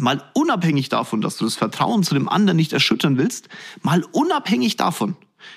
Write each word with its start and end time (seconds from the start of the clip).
mal 0.00 0.22
unabhängig 0.34 0.88
davon, 0.88 1.20
dass 1.20 1.36
du 1.36 1.44
das 1.44 1.56
Vertrauen 1.56 2.02
zu 2.02 2.14
dem 2.14 2.28
anderen 2.28 2.56
nicht 2.56 2.72
erschüttern 2.72 3.18
willst, 3.18 3.48
mal 3.82 4.02
unabhängig 4.12 4.76
davon, 4.76 5.16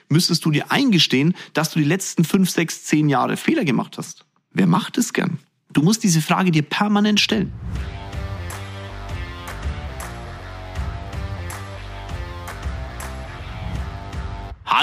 müsstest 0.10 0.46
du 0.46 0.52
dir 0.52 0.72
eingestehen, 0.72 1.34
dass 1.54 1.72
du 1.72 1.80
die 1.80 1.86
letzten 1.86 2.24
fünf, 2.24 2.50
sechs, 2.50 2.84
zehn 2.86 3.10
Jahre 3.10 3.38
Fehler 3.38 3.66
gemacht 3.66 3.98
hast. 3.98 4.26
Wer 4.52 4.68
macht 4.68 4.98
es 4.98 5.14
gern? 5.14 5.40
Du 5.72 5.82
musst 5.82 6.04
diese 6.04 6.22
Frage 6.22 6.52
dir 6.52 6.62
permanent 6.62 7.20
stellen. 7.20 7.52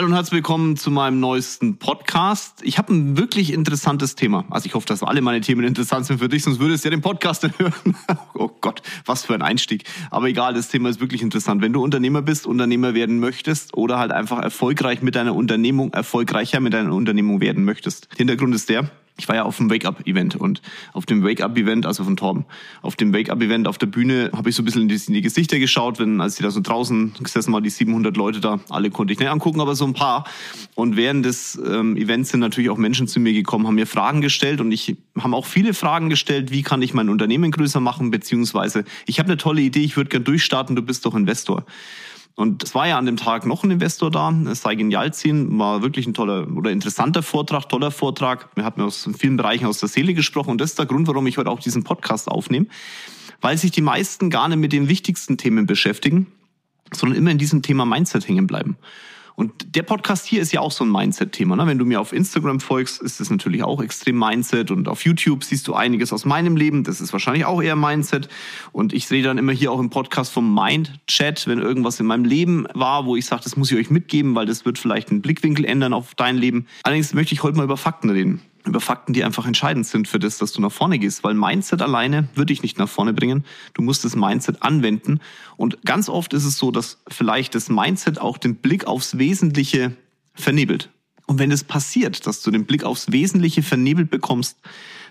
Hallo 0.01 0.09
und 0.09 0.15
herzlich 0.15 0.37
willkommen 0.37 0.79
zu 0.79 0.91
meinem 0.91 1.21
neuesten 1.21 1.77
Podcast. 1.77 2.63
Ich 2.63 2.79
habe 2.79 2.91
ein 2.95 3.19
wirklich 3.19 3.53
interessantes 3.53 4.15
Thema. 4.15 4.47
Also 4.49 4.65
ich 4.65 4.73
hoffe, 4.73 4.87
dass 4.87 5.03
alle 5.03 5.21
meine 5.21 5.43
Themen 5.43 5.63
interessant 5.63 6.07
sind 6.07 6.21
für 6.21 6.31
dich, 6.31 6.43
sonst 6.43 6.59
würdest 6.59 6.83
du 6.83 6.89
ja 6.89 6.97
den 6.97 7.03
Podcast 7.03 7.45
dann 7.45 7.53
hören. 7.59 7.95
Oh 8.33 8.49
Gott, 8.63 8.81
was 9.05 9.27
für 9.27 9.35
ein 9.35 9.43
Einstieg. 9.43 9.85
Aber 10.11 10.29
egal, 10.29 10.55
das 10.55 10.71
Thema 10.71 10.89
ist 10.89 11.03
wirklich 11.03 11.21
interessant. 11.21 11.61
Wenn 11.61 11.75
du 11.75 11.85
Unternehmer 11.85 12.23
bist, 12.23 12.47
Unternehmer 12.47 12.95
werden 12.95 13.21
möchtest 13.21 13.77
oder 13.77 13.99
halt 13.99 14.11
einfach 14.11 14.39
erfolgreich 14.43 15.03
mit 15.03 15.17
deiner 15.17 15.35
Unternehmung, 15.35 15.93
erfolgreicher 15.93 16.61
mit 16.61 16.73
deiner 16.73 16.95
Unternehmung 16.95 17.43
werden 17.43 17.65
möchtest. 17.65 18.09
Hintergrund 18.17 18.55
ist 18.55 18.71
der, 18.71 18.91
ich 19.19 19.29
war 19.29 19.37
ja 19.37 19.43
auf 19.45 19.59
dem 19.59 19.71
Wake-Up-Event 19.71 20.37
und 20.37 20.63
auf 20.93 21.07
dem 21.07 21.23
Wake-Up-Event, 21.23 21.85
also 21.87 22.05
von 22.05 22.17
Torben, 22.17 22.47
auf 22.83 22.97
dem 22.97 23.13
Wake-Up-Event 23.13 23.69
auf 23.69 23.79
der 23.79 23.87
Bühne 23.87 24.31
habe 24.35 24.51
ich 24.51 24.57
so 24.57 24.63
ein 24.63 24.65
bisschen 24.65 24.83
in 24.83 24.89
die, 24.89 25.01
in 25.07 25.15
die, 25.15 25.21
Gesichter 25.21 25.59
geschaut, 25.59 25.99
wenn, 25.99 26.21
als 26.21 26.37
die 26.37 26.43
da 26.43 26.51
so 26.51 26.61
draußen 26.61 27.15
gesessen 27.21 27.53
waren, 27.53 27.63
die 27.63 27.71
700 27.71 28.17
Leute 28.17 28.41
da, 28.41 28.61
alle 28.69 28.91
konnte 28.91 29.13
ich 29.13 29.19
nicht 29.19 29.29
angucken, 29.29 29.61
aber 29.61 29.75
so 29.75 29.85
ein 29.85 29.93
paar. 29.93 30.25
Und 30.75 30.97
während 30.97 31.25
des 31.25 31.61
ähm, 31.65 31.97
Events 31.97 32.31
sind 32.31 32.41
natürlich 32.41 32.71
auch 32.71 32.79
Menschen 32.79 33.09
zu 33.09 33.21
mir 33.21 33.33
gekommen, 33.33 33.67
haben 33.67 33.75
mir 33.75 33.87
Fragen 33.87 34.21
gestellt 34.21 34.61
und 34.61 34.73
ich 34.73 34.97
haben 35.19 35.35
auch 35.35 35.47
viele 35.47 35.75
Fragen 35.75 36.09
gestellt, 36.09 36.51
wie 36.51 36.63
kann 36.63 36.81
ich 36.83 36.95
mein 36.95 37.09
Unternehmen 37.09 37.51
größer 37.51 37.81
machen, 37.81 38.11
beziehungsweise 38.11 38.85
ich 39.07 39.19
habe 39.19 39.29
eine 39.29 39.37
tolle 39.37 39.61
Idee, 39.61 39.81
ich 39.83 39.97
würde 39.97 40.11
gern 40.11 40.25
durchstarten, 40.25 40.77
du 40.77 40.83
bist 40.83 41.05
doch 41.05 41.15
Investor. 41.15 41.65
Und 42.37 42.63
es 42.63 42.75
war 42.75 42.89
ja 42.89 42.97
an 42.97 43.07
dem 43.07 43.17
Tag 43.17 43.45
noch 43.45 43.65
ein 43.65 43.71
Investor 43.71 44.11
da, 44.11 44.35
Saigen 44.55 44.91
Yalzin, 44.91 45.59
war 45.59 45.83
wirklich 45.83 46.07
ein 46.07 46.15
toller 46.15 46.49
oder 46.57 46.71
interessanter 46.71 47.23
Vortrag, 47.23 47.69
toller 47.69 47.91
Vortrag. 47.91 48.49
Wir 48.55 48.65
hatten 48.65 48.81
aus 48.81 49.09
vielen 49.19 49.37
Bereichen 49.37 49.67
aus 49.67 49.79
der 49.79 49.89
Seele 49.89 50.15
gesprochen 50.15 50.51
und 50.51 50.61
das 50.61 50.71
ist 50.71 50.79
der 50.79 50.87
Grund, 50.87 51.07
warum 51.09 51.27
ich 51.27 51.39
heute 51.39 51.51
auch 51.51 51.61
diesen 51.61 51.85
Podcast 51.85 52.29
aufnehme, 52.29 52.67
weil 53.41 53.59
sich 53.59 53.73
die 53.73 53.83
meisten 53.83 54.31
gar 54.31 54.49
nicht 54.49 54.59
mit 54.59 54.73
den 54.73 54.89
wichtigsten 54.89 55.37
Themen 55.37 55.67
beschäftigen, 55.67 56.29
sondern 56.93 57.19
immer 57.19 57.31
in 57.31 57.39
diesem 57.39 57.63
Thema 57.63 57.85
Mindset 57.85 58.27
hängen 58.27 58.47
bleiben. 58.47 58.77
Und 59.41 59.75
der 59.75 59.85
Podcast 59.85 60.27
hier 60.27 60.43
ist 60.43 60.53
ja 60.53 60.61
auch 60.61 60.71
so 60.71 60.85
ein 60.85 60.93
Mindset-Thema. 60.93 61.57
Ne? 61.57 61.67
Wenn 61.67 61.79
du 61.79 61.87
mir 61.87 61.99
auf 61.99 62.13
Instagram 62.13 62.61
folgst, 62.61 63.01
ist 63.01 63.21
das 63.21 63.31
natürlich 63.31 63.63
auch 63.63 63.83
extrem 63.83 64.19
Mindset. 64.19 64.71
Und 64.71 64.87
auf 64.87 65.07
YouTube 65.07 65.45
siehst 65.45 65.67
du 65.67 65.73
einiges 65.73 66.13
aus 66.13 66.27
meinem 66.27 66.57
Leben. 66.57 66.85
Das 66.85 67.01
ist 67.01 67.15
wahrscheinlich 67.15 67.47
auch 67.47 67.63
eher 67.63 67.75
Mindset. 67.75 68.29
Und 68.73 68.93
ich 68.93 69.11
rede 69.11 69.29
dann 69.29 69.39
immer 69.39 69.53
hier 69.53 69.73
auch 69.73 69.81
im 69.81 69.89
Podcast 69.89 70.31
vom 70.31 70.55
Mind-Chat, 70.55 71.47
wenn 71.47 71.59
irgendwas 71.59 71.99
in 71.99 72.05
meinem 72.05 72.27
Leben 72.27 72.67
war, 72.75 73.07
wo 73.07 73.17
ich 73.17 73.25
sage, 73.25 73.43
das 73.43 73.57
muss 73.57 73.73
ich 73.73 73.79
euch 73.79 73.89
mitgeben, 73.89 74.35
weil 74.35 74.45
das 74.45 74.67
wird 74.67 74.79
vielleicht 74.79 75.11
einen 75.11 75.23
Blickwinkel 75.23 75.65
ändern 75.65 75.95
auf 75.95 76.15
dein 76.15 76.37
Leben. 76.37 76.67
Allerdings 76.83 77.15
möchte 77.15 77.33
ich 77.33 77.43
heute 77.43 77.57
mal 77.57 77.65
über 77.65 77.79
Fakten 77.79 78.11
reden 78.11 78.43
über 78.65 78.81
Fakten, 78.81 79.13
die 79.13 79.25
einfach 79.25 79.47
entscheidend 79.47 79.87
sind 79.87 80.09
für 80.09 80.19
das, 80.19 80.39
dass 80.39 80.53
du 80.53 80.61
nach 80.61 80.73
vorne 80.73 80.99
gehst. 80.99 81.25
Weil 81.25 81.35
Mindset 81.35 81.83
alleine 81.83 82.29
würde 82.35 82.53
dich 82.53 82.63
nicht 82.63 82.79
nach 82.79 82.89
vorne 82.89 83.13
bringen. 83.13 83.45
Du 83.75 83.83
musst 83.83 84.05
das 84.05 84.17
Mindset 84.17 84.63
anwenden. 84.63 85.21
Und 85.57 85.83
ganz 85.85 86.09
oft 86.09 86.33
ist 86.35 86.45
es 86.45 86.59
so, 86.59 86.71
dass 86.71 86.99
vielleicht 87.09 87.55
das 87.55 87.69
Mindset 87.69 88.21
auch 88.21 88.39
den 88.39 88.57
Blick 88.57 88.87
aufs 88.87 89.19
Wesentliche 89.19 89.97
vernebelt. 90.35 90.91
Und 91.27 91.39
wenn 91.39 91.53
es 91.53 91.65
passiert, 91.65 92.27
dass 92.27 92.43
du 92.43 92.51
den 92.51 92.65
Blick 92.65 92.83
aufs 92.85 93.13
Wesentliche 93.13 93.63
vernebelt 93.63 94.11
bekommst, 94.11 94.59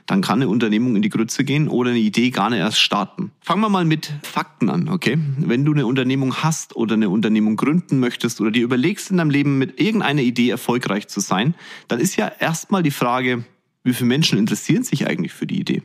dann 0.09 0.21
kann 0.21 0.41
eine 0.41 0.49
Unternehmung 0.49 0.95
in 0.95 1.03
die 1.03 1.09
Grütze 1.09 1.43
gehen 1.43 1.67
oder 1.67 1.91
eine 1.91 1.99
Idee 1.99 2.31
gar 2.31 2.49
nicht 2.49 2.57
erst 2.57 2.79
starten. 2.79 3.31
Fangen 3.41 3.61
wir 3.61 3.69
mal 3.69 3.85
mit 3.85 4.11
Fakten 4.23 4.67
an, 4.71 4.89
okay? 4.89 5.19
Wenn 5.37 5.65
du 5.65 5.71
eine 5.71 5.85
Unternehmung 5.85 6.37
hast 6.37 6.75
oder 6.75 6.95
eine 6.95 7.09
Unternehmung 7.09 7.55
gründen 7.55 7.99
möchtest 7.99 8.41
oder 8.41 8.49
dir 8.49 8.63
überlegst 8.63 9.11
in 9.11 9.17
deinem 9.17 9.29
Leben 9.29 9.59
mit 9.59 9.79
irgendeiner 9.79 10.23
Idee 10.23 10.49
erfolgreich 10.49 11.07
zu 11.09 11.19
sein, 11.19 11.53
dann 11.89 11.99
ist 11.99 12.15
ja 12.15 12.27
erstmal 12.27 12.81
die 12.81 12.89
Frage, 12.89 13.45
wie 13.83 13.93
viele 13.93 14.07
Menschen 14.07 14.39
interessieren 14.39 14.83
sich 14.83 15.05
eigentlich 15.05 15.31
für 15.31 15.45
die 15.45 15.59
Idee? 15.59 15.83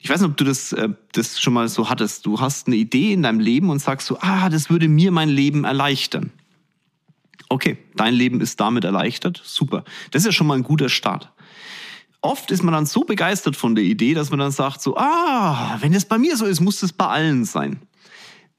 Ich 0.00 0.08
weiß 0.08 0.22
nicht, 0.22 0.30
ob 0.30 0.38
du 0.38 0.44
das, 0.44 0.72
äh, 0.72 0.88
das 1.12 1.38
schon 1.38 1.52
mal 1.52 1.68
so 1.68 1.90
hattest. 1.90 2.24
Du 2.24 2.40
hast 2.40 2.66
eine 2.66 2.76
Idee 2.76 3.12
in 3.12 3.24
deinem 3.24 3.40
Leben 3.40 3.68
und 3.68 3.80
sagst 3.80 4.06
so, 4.06 4.18
ah, 4.20 4.48
das 4.48 4.70
würde 4.70 4.88
mir 4.88 5.12
mein 5.12 5.28
Leben 5.28 5.64
erleichtern. 5.64 6.30
Okay, 7.50 7.76
dein 7.94 8.14
Leben 8.14 8.40
ist 8.40 8.58
damit 8.58 8.84
erleichtert. 8.84 9.42
Super. 9.44 9.84
Das 10.12 10.22
ist 10.22 10.26
ja 10.26 10.32
schon 10.32 10.46
mal 10.46 10.56
ein 10.56 10.62
guter 10.62 10.88
Start 10.88 11.30
oft 12.20 12.50
ist 12.50 12.62
man 12.62 12.74
dann 12.74 12.86
so 12.86 13.04
begeistert 13.04 13.56
von 13.56 13.74
der 13.74 13.84
Idee, 13.84 14.14
dass 14.14 14.30
man 14.30 14.38
dann 14.38 14.50
sagt 14.50 14.82
so, 14.82 14.96
ah, 14.96 15.78
wenn 15.80 15.92
das 15.92 16.04
bei 16.04 16.18
mir 16.18 16.36
so 16.36 16.46
ist, 16.46 16.60
muss 16.60 16.80
das 16.80 16.92
bei 16.92 17.06
allen 17.06 17.44
sein. 17.44 17.80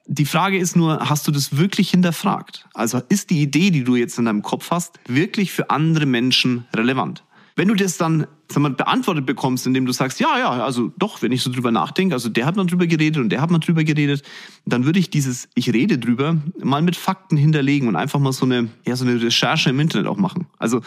Die 0.08 0.26
Frage 0.26 0.58
ist 0.58 0.76
nur, 0.76 1.10
hast 1.10 1.28
du 1.28 1.32
das 1.32 1.58
wirklich 1.58 1.92
hinterfragt? 1.92 2.68
Also 2.74 3.00
ist 3.10 3.30
die 3.30 3.42
Idee, 3.42 3.70
die 3.70 3.84
du 3.84 3.96
jetzt 3.96 4.18
in 4.18 4.26
deinem 4.26 4.42
Kopf 4.42 4.72
hast, 4.72 5.00
wirklich 5.08 5.52
für 5.52 5.70
andere 5.70 6.08
Menschen 6.08 6.66
relevant? 6.76 7.24
Wenn 7.56 7.68
du 7.68 7.76
das 7.76 7.98
dann 7.98 8.26
sag 8.52 8.64
mal, 8.64 8.72
beantwortet 8.72 9.26
bekommst, 9.26 9.68
indem 9.68 9.86
du 9.86 9.92
sagst, 9.92 10.20
ja, 10.20 10.40
ja, 10.40 10.50
also 10.50 10.92
doch, 10.98 11.22
wenn 11.22 11.32
ich 11.32 11.44
so 11.44 11.52
drüber 11.52 11.72
nachdenke, 11.72 12.16
also 12.16 12.30
der 12.30 12.46
hat 12.46 12.56
mal 12.56 12.66
drüber 12.66 12.88
geredet 12.88 13.22
und 13.22 13.30
der 13.30 13.42
hat 13.42 13.52
mal 13.52 13.60
drüber 13.60 13.84
geredet, 13.84 14.24
dann 14.66 14.86
würde 14.86 14.98
ich 14.98 15.10
dieses 15.10 15.50
Ich 15.56 15.72
rede 15.72 16.00
drüber 16.00 16.38
mal 16.64 16.82
mit 16.82 16.96
Fakten 16.96 17.38
hinterlegen 17.38 17.88
und 17.88 17.96
einfach 17.96 18.20
mal 18.20 18.32
so 18.32 18.46
eine, 18.46 18.70
ja, 18.88 18.96
so 18.96 19.06
eine 19.06 19.22
Recherche 19.22 19.70
im 19.70 19.80
Internet 19.80 20.08
auch 20.08 20.18
machen. 20.18 20.48
Also 20.58 20.82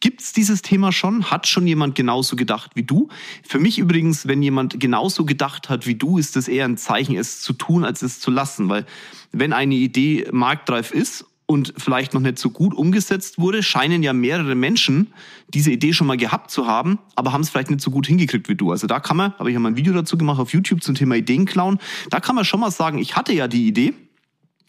Gibt 0.00 0.22
es 0.22 0.32
dieses 0.32 0.62
Thema 0.62 0.92
schon? 0.92 1.30
Hat 1.30 1.46
schon 1.46 1.66
jemand 1.66 1.94
genauso 1.94 2.34
gedacht 2.34 2.72
wie 2.74 2.82
du? 2.82 3.08
Für 3.46 3.58
mich 3.58 3.78
übrigens, 3.78 4.26
wenn 4.26 4.42
jemand 4.42 4.80
genauso 4.80 5.26
gedacht 5.26 5.68
hat 5.68 5.86
wie 5.86 5.94
du, 5.94 6.16
ist 6.16 6.36
das 6.36 6.48
eher 6.48 6.64
ein 6.64 6.78
Zeichen, 6.78 7.16
es 7.16 7.42
zu 7.42 7.52
tun, 7.52 7.84
als 7.84 8.00
es 8.00 8.18
zu 8.18 8.30
lassen. 8.30 8.70
Weil 8.70 8.86
wenn 9.30 9.52
eine 9.52 9.74
Idee 9.74 10.26
marktreif 10.32 10.90
ist 10.90 11.26
und 11.44 11.74
vielleicht 11.76 12.14
noch 12.14 12.22
nicht 12.22 12.38
so 12.38 12.48
gut 12.48 12.72
umgesetzt 12.72 13.38
wurde, 13.38 13.62
scheinen 13.62 14.02
ja 14.02 14.14
mehrere 14.14 14.54
Menschen 14.54 15.12
diese 15.52 15.70
Idee 15.70 15.92
schon 15.92 16.06
mal 16.06 16.16
gehabt 16.16 16.50
zu 16.50 16.66
haben, 16.66 16.98
aber 17.14 17.32
haben 17.32 17.42
es 17.42 17.50
vielleicht 17.50 17.70
nicht 17.70 17.82
so 17.82 17.90
gut 17.90 18.06
hingekriegt 18.06 18.48
wie 18.48 18.54
du. 18.54 18.70
Also 18.70 18.86
da 18.86 19.00
kann 19.00 19.18
man, 19.18 19.34
habe 19.34 19.50
ich 19.50 19.54
ja 19.54 19.60
mal 19.60 19.70
ein 19.70 19.76
Video 19.76 19.92
dazu 19.92 20.16
gemacht 20.16 20.40
auf 20.40 20.54
YouTube 20.54 20.82
zum 20.82 20.94
Thema 20.94 21.16
Ideenklauen, 21.16 21.78
da 22.08 22.20
kann 22.20 22.36
man 22.36 22.44
schon 22.46 22.60
mal 22.60 22.70
sagen, 22.70 22.98
ich 22.98 23.16
hatte 23.16 23.34
ja 23.34 23.48
die 23.48 23.66
Idee, 23.66 23.94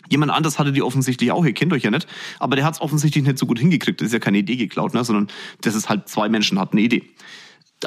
Jemand 0.09 0.31
anders 0.31 0.59
hatte 0.59 0.71
die 0.71 0.81
offensichtlich 0.81 1.31
auch, 1.31 1.45
ihr 1.45 1.53
kennt 1.53 1.73
euch 1.73 1.83
ja 1.83 1.91
nicht, 1.91 2.07
aber 2.39 2.55
der 2.55 2.65
hat 2.65 2.73
es 2.73 2.81
offensichtlich 2.81 3.23
nicht 3.23 3.37
so 3.37 3.45
gut 3.45 3.59
hingekriegt. 3.59 4.01
Das 4.01 4.07
ist 4.07 4.13
ja 4.13 4.19
keine 4.19 4.39
Idee 4.39 4.55
geklaut, 4.55 4.93
ne? 4.93 5.03
sondern 5.03 5.27
das 5.61 5.75
ist 5.75 5.89
halt 5.89 6.07
zwei 6.09 6.29
Menschen 6.29 6.59
hatten 6.59 6.77
eine 6.77 6.85
Idee. 6.85 7.03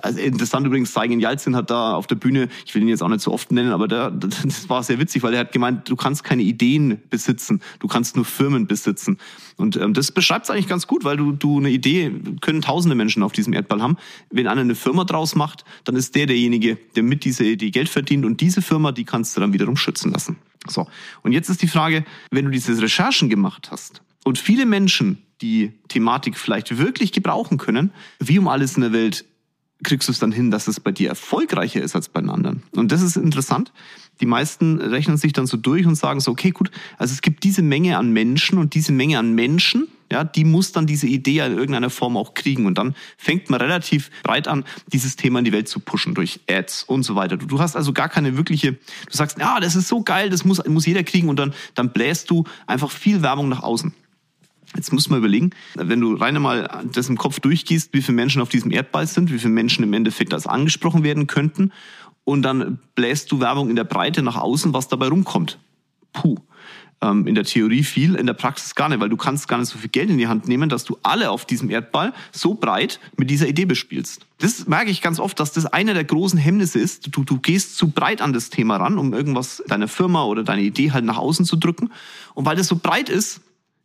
Also 0.02 0.18
interessant 0.18 0.66
übrigens, 0.66 0.92
Saigen 0.92 1.20
Jalzin 1.20 1.54
hat 1.54 1.70
da 1.70 1.94
auf 1.94 2.06
der 2.06 2.16
Bühne, 2.16 2.48
ich 2.66 2.74
will 2.74 2.82
ihn 2.82 2.88
jetzt 2.88 3.02
auch 3.02 3.08
nicht 3.08 3.20
so 3.20 3.32
oft 3.32 3.52
nennen, 3.52 3.70
aber 3.70 3.88
der, 3.88 4.10
das 4.10 4.68
war 4.68 4.82
sehr 4.82 4.98
witzig, 4.98 5.22
weil 5.22 5.34
er 5.34 5.40
hat 5.40 5.52
gemeint, 5.52 5.88
du 5.88 5.96
kannst 5.96 6.24
keine 6.24 6.42
Ideen 6.42 7.00
besitzen, 7.10 7.60
du 7.78 7.86
kannst 7.86 8.16
nur 8.16 8.24
Firmen 8.24 8.66
besitzen. 8.66 9.18
Und 9.56 9.76
ähm, 9.76 9.94
das 9.94 10.10
beschreibt 10.10 10.44
es 10.44 10.50
eigentlich 10.50 10.68
ganz 10.68 10.86
gut, 10.86 11.04
weil 11.04 11.16
du, 11.16 11.32
du 11.32 11.58
eine 11.58 11.70
Idee, 11.70 12.12
können 12.40 12.62
tausende 12.62 12.96
Menschen 12.96 13.22
auf 13.22 13.32
diesem 13.32 13.52
Erdball 13.52 13.82
haben. 13.82 13.96
Wenn 14.30 14.48
einer 14.48 14.62
eine 14.62 14.74
Firma 14.74 15.04
draus 15.04 15.34
macht, 15.34 15.64
dann 15.84 15.96
ist 15.96 16.14
der 16.14 16.26
derjenige, 16.26 16.76
der 16.96 17.02
mit 17.02 17.24
dieser 17.24 17.44
Idee 17.44 17.70
Geld 17.70 17.88
verdient 17.88 18.24
und 18.24 18.40
diese 18.40 18.62
Firma, 18.62 18.92
die 18.92 19.04
kannst 19.04 19.36
du 19.36 19.40
dann 19.40 19.52
wiederum 19.52 19.76
schützen 19.76 20.12
lassen. 20.12 20.36
So, 20.66 20.86
und 21.22 21.32
jetzt 21.32 21.50
ist 21.50 21.62
die 21.62 21.68
Frage, 21.68 22.04
wenn 22.30 22.46
du 22.46 22.50
diese 22.50 22.80
Recherchen 22.80 23.28
gemacht 23.28 23.68
hast 23.70 24.02
und 24.24 24.38
viele 24.38 24.66
Menschen 24.66 25.18
die 25.42 25.72
Thematik 25.88 26.38
vielleicht 26.38 26.78
wirklich 26.78 27.12
gebrauchen 27.12 27.58
können, 27.58 27.92
wie 28.18 28.38
um 28.38 28.48
alles 28.48 28.76
in 28.76 28.82
der 28.82 28.92
Welt 28.92 29.24
kriegst 29.82 30.08
du 30.08 30.12
es 30.12 30.18
dann 30.18 30.32
hin, 30.32 30.50
dass 30.50 30.68
es 30.68 30.80
bei 30.80 30.92
dir 30.92 31.08
erfolgreicher 31.08 31.82
ist 31.82 31.94
als 31.94 32.08
bei 32.08 32.20
den 32.20 32.30
anderen. 32.30 32.62
Und 32.72 32.92
das 32.92 33.02
ist 33.02 33.16
interessant. 33.16 33.72
Die 34.20 34.26
meisten 34.26 34.80
rechnen 34.80 35.16
sich 35.16 35.32
dann 35.32 35.46
so 35.46 35.56
durch 35.56 35.86
und 35.86 35.96
sagen 35.96 36.20
so, 36.20 36.30
okay, 36.30 36.50
gut, 36.50 36.70
also 36.98 37.12
es 37.12 37.20
gibt 37.20 37.42
diese 37.42 37.62
Menge 37.62 37.98
an 37.98 38.12
Menschen 38.12 38.58
und 38.58 38.74
diese 38.74 38.92
Menge 38.92 39.18
an 39.18 39.34
Menschen, 39.34 39.88
ja, 40.12 40.22
die 40.22 40.44
muss 40.44 40.70
dann 40.70 40.86
diese 40.86 41.06
Idee 41.06 41.40
in 41.40 41.52
irgendeiner 41.52 41.90
Form 41.90 42.16
auch 42.16 42.34
kriegen. 42.34 42.66
Und 42.66 42.78
dann 42.78 42.94
fängt 43.16 43.50
man 43.50 43.60
relativ 43.60 44.10
breit 44.22 44.46
an, 44.46 44.64
dieses 44.86 45.16
Thema 45.16 45.40
in 45.40 45.44
die 45.44 45.52
Welt 45.52 45.68
zu 45.68 45.80
pushen 45.80 46.14
durch 46.14 46.40
Ads 46.48 46.84
und 46.84 47.02
so 47.02 47.16
weiter. 47.16 47.36
Du, 47.36 47.58
hast 47.58 47.74
also 47.74 47.92
gar 47.92 48.08
keine 48.08 48.36
wirkliche, 48.36 48.72
du 48.72 48.78
sagst, 49.10 49.38
ja, 49.38 49.58
das 49.58 49.74
ist 49.74 49.88
so 49.88 50.02
geil, 50.02 50.30
das 50.30 50.44
muss, 50.44 50.64
muss 50.66 50.86
jeder 50.86 51.02
kriegen 51.02 51.28
und 51.28 51.38
dann, 51.38 51.52
dann 51.74 51.92
bläst 51.92 52.30
du 52.30 52.44
einfach 52.66 52.90
viel 52.90 53.22
Werbung 53.22 53.48
nach 53.48 53.62
außen. 53.62 53.92
Jetzt 54.76 54.92
muss 54.92 55.08
man 55.08 55.20
überlegen, 55.20 55.50
wenn 55.74 56.00
du 56.00 56.14
rein 56.14 56.36
einmal 56.36 56.84
das 56.92 57.08
im 57.08 57.16
Kopf 57.16 57.40
durchgehst, 57.40 57.92
wie 57.92 58.02
viele 58.02 58.16
Menschen 58.16 58.42
auf 58.42 58.48
diesem 58.48 58.70
Erdball 58.70 59.06
sind, 59.06 59.32
wie 59.32 59.38
viele 59.38 59.52
Menschen 59.52 59.84
im 59.84 59.92
Endeffekt 59.92 60.34
als 60.34 60.46
angesprochen 60.46 61.04
werden 61.04 61.26
könnten, 61.26 61.70
und 62.24 62.42
dann 62.42 62.78
bläst 62.94 63.30
du 63.30 63.40
Werbung 63.40 63.70
in 63.70 63.76
der 63.76 63.84
Breite 63.84 64.22
nach 64.22 64.36
außen, 64.36 64.72
was 64.72 64.88
dabei 64.88 65.08
rumkommt. 65.08 65.58
Puh. 66.12 66.36
Ähm, 67.02 67.26
in 67.26 67.34
der 67.34 67.44
Theorie 67.44 67.82
viel, 67.82 68.14
in 68.14 68.26
der 68.26 68.34
Praxis 68.34 68.74
gar 68.74 68.88
nicht, 68.88 69.00
weil 69.00 69.08
du 69.08 69.16
kannst 69.16 69.46
gar 69.46 69.58
nicht 69.58 69.68
so 69.68 69.78
viel 69.78 69.90
Geld 69.90 70.08
in 70.08 70.16
die 70.16 70.28
Hand 70.28 70.48
nehmen, 70.48 70.68
dass 70.68 70.84
du 70.84 70.96
alle 71.02 71.30
auf 71.30 71.44
diesem 71.44 71.68
Erdball 71.68 72.14
so 72.32 72.54
breit 72.54 72.98
mit 73.16 73.30
dieser 73.30 73.46
Idee 73.46 73.66
bespielst. 73.66 74.24
Das 74.38 74.66
merke 74.66 74.90
ich 74.90 75.02
ganz 75.02 75.20
oft, 75.20 75.38
dass 75.38 75.52
das 75.52 75.66
einer 75.66 75.92
der 75.92 76.04
großen 76.04 76.38
Hemmnisse 76.38 76.78
ist. 76.78 77.14
Du, 77.14 77.24
du 77.24 77.38
gehst 77.38 77.76
zu 77.76 77.90
breit 77.90 78.22
an 78.22 78.32
das 78.32 78.48
Thema 78.48 78.76
ran, 78.76 78.96
um 78.96 79.12
irgendwas 79.12 79.62
deiner 79.66 79.88
Firma 79.88 80.24
oder 80.24 80.44
deine 80.44 80.62
Idee 80.62 80.92
halt 80.92 81.04
nach 81.04 81.18
außen 81.18 81.44
zu 81.44 81.56
drücken. 81.56 81.90
Und 82.32 82.46
weil 82.46 82.56
das 82.56 82.68
so 82.68 82.76
breit 82.76 83.10
ist, 83.10 83.42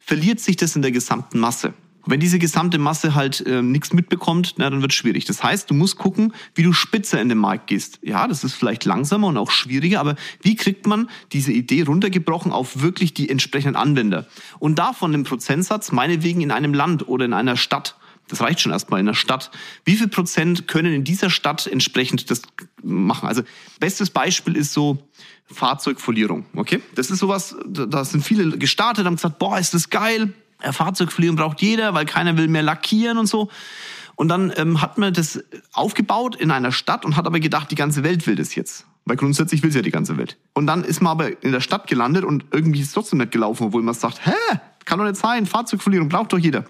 verliert 0.09 0.39
sich 0.39 0.55
das 0.55 0.75
in 0.75 0.81
der 0.81 0.89
gesamten 0.89 1.37
Masse. 1.37 1.75
Wenn 2.03 2.19
diese 2.19 2.39
gesamte 2.39 2.79
Masse 2.79 3.13
halt 3.13 3.45
äh, 3.45 3.61
nichts 3.61 3.93
mitbekommt, 3.93 4.55
na, 4.57 4.67
dann 4.67 4.81
wird 4.81 4.91
schwierig. 4.91 5.25
Das 5.25 5.43
heißt, 5.43 5.69
du 5.69 5.75
musst 5.75 5.97
gucken, 5.97 6.33
wie 6.55 6.63
du 6.63 6.73
spitzer 6.73 7.21
in 7.21 7.29
den 7.29 7.37
Markt 7.37 7.67
gehst. 7.67 7.99
Ja, 8.01 8.27
das 8.27 8.43
ist 8.43 8.55
vielleicht 8.55 8.85
langsamer 8.85 9.27
und 9.27 9.37
auch 9.37 9.51
schwieriger, 9.51 9.99
aber 9.99 10.15
wie 10.41 10.55
kriegt 10.55 10.87
man 10.87 11.11
diese 11.31 11.51
Idee 11.51 11.83
runtergebrochen 11.83 12.51
auf 12.51 12.81
wirklich 12.81 13.13
die 13.13 13.29
entsprechenden 13.29 13.75
Anwender? 13.75 14.25
Und 14.57 14.79
davon 14.79 15.11
den 15.11 15.25
Prozentsatz, 15.25 15.91
meinetwegen 15.91 16.41
in 16.41 16.49
einem 16.49 16.73
Land 16.73 17.07
oder 17.07 17.25
in 17.25 17.33
einer 17.33 17.55
Stadt, 17.55 17.95
das 18.29 18.41
reicht 18.41 18.61
schon 18.61 18.71
erstmal 18.71 18.99
in 18.99 19.07
der 19.07 19.13
Stadt. 19.13 19.51
Wie 19.83 19.95
viel 19.95 20.07
Prozent 20.07 20.67
können 20.67 20.93
in 20.93 21.03
dieser 21.03 21.29
Stadt 21.29 21.67
entsprechend 21.67 22.29
das 22.29 22.43
machen? 22.81 23.27
Also 23.27 23.41
bestes 23.79 24.09
Beispiel 24.11 24.55
ist 24.55 24.71
so 24.71 24.99
Fahrzeugfolierung. 25.51 26.45
Okay, 26.55 26.81
das 26.95 27.11
ist 27.11 27.19
sowas. 27.19 27.55
Da 27.67 28.05
sind 28.05 28.23
viele 28.23 28.57
gestartet, 28.57 29.05
haben 29.05 29.15
gesagt, 29.15 29.39
boah, 29.39 29.59
ist 29.59 29.73
das 29.73 29.89
geil. 29.89 30.33
Fahrzeugfolierung 30.59 31.35
braucht 31.35 31.61
jeder, 31.61 31.93
weil 31.93 32.05
keiner 32.05 32.37
will 32.37 32.47
mehr 32.47 32.63
lackieren 32.63 33.17
und 33.17 33.25
so. 33.25 33.49
Und 34.15 34.27
dann 34.27 34.51
ähm, 34.57 34.81
hat 34.81 34.97
man 34.97 35.13
das 35.13 35.43
aufgebaut 35.73 36.35
in 36.35 36.51
einer 36.51 36.73
Stadt 36.73 37.05
und 37.05 37.15
hat 37.15 37.25
aber 37.25 37.39
gedacht, 37.39 37.71
die 37.71 37.75
ganze 37.75 38.03
Welt 38.03 38.27
will 38.27 38.35
das 38.35 38.53
jetzt. 38.53 38.85
Weil 39.05 39.15
grundsätzlich 39.15 39.63
will 39.63 39.69
es 39.69 39.75
ja 39.75 39.81
die 39.81 39.91
ganze 39.91 40.17
Welt. 40.17 40.37
Und 40.53 40.67
dann 40.67 40.83
ist 40.83 41.01
man 41.01 41.11
aber 41.11 41.41
in 41.41 41.53
der 41.53 41.61
Stadt 41.61 41.87
gelandet 41.87 42.25
und 42.25 42.45
irgendwie 42.51 42.81
ist 42.81 42.87
es 42.87 42.93
trotzdem 42.93 43.19
nicht 43.19 43.31
gelaufen, 43.31 43.67
obwohl 43.67 43.81
man 43.81 43.93
sagt, 43.93 44.25
hä, 44.25 44.59
kann 44.83 44.99
doch 44.99 45.05
nicht 45.05 45.15
sein, 45.15 45.45
Fahrzeugfolierung 45.45 46.09
braucht 46.09 46.33
doch 46.33 46.37
jeder. 46.37 46.65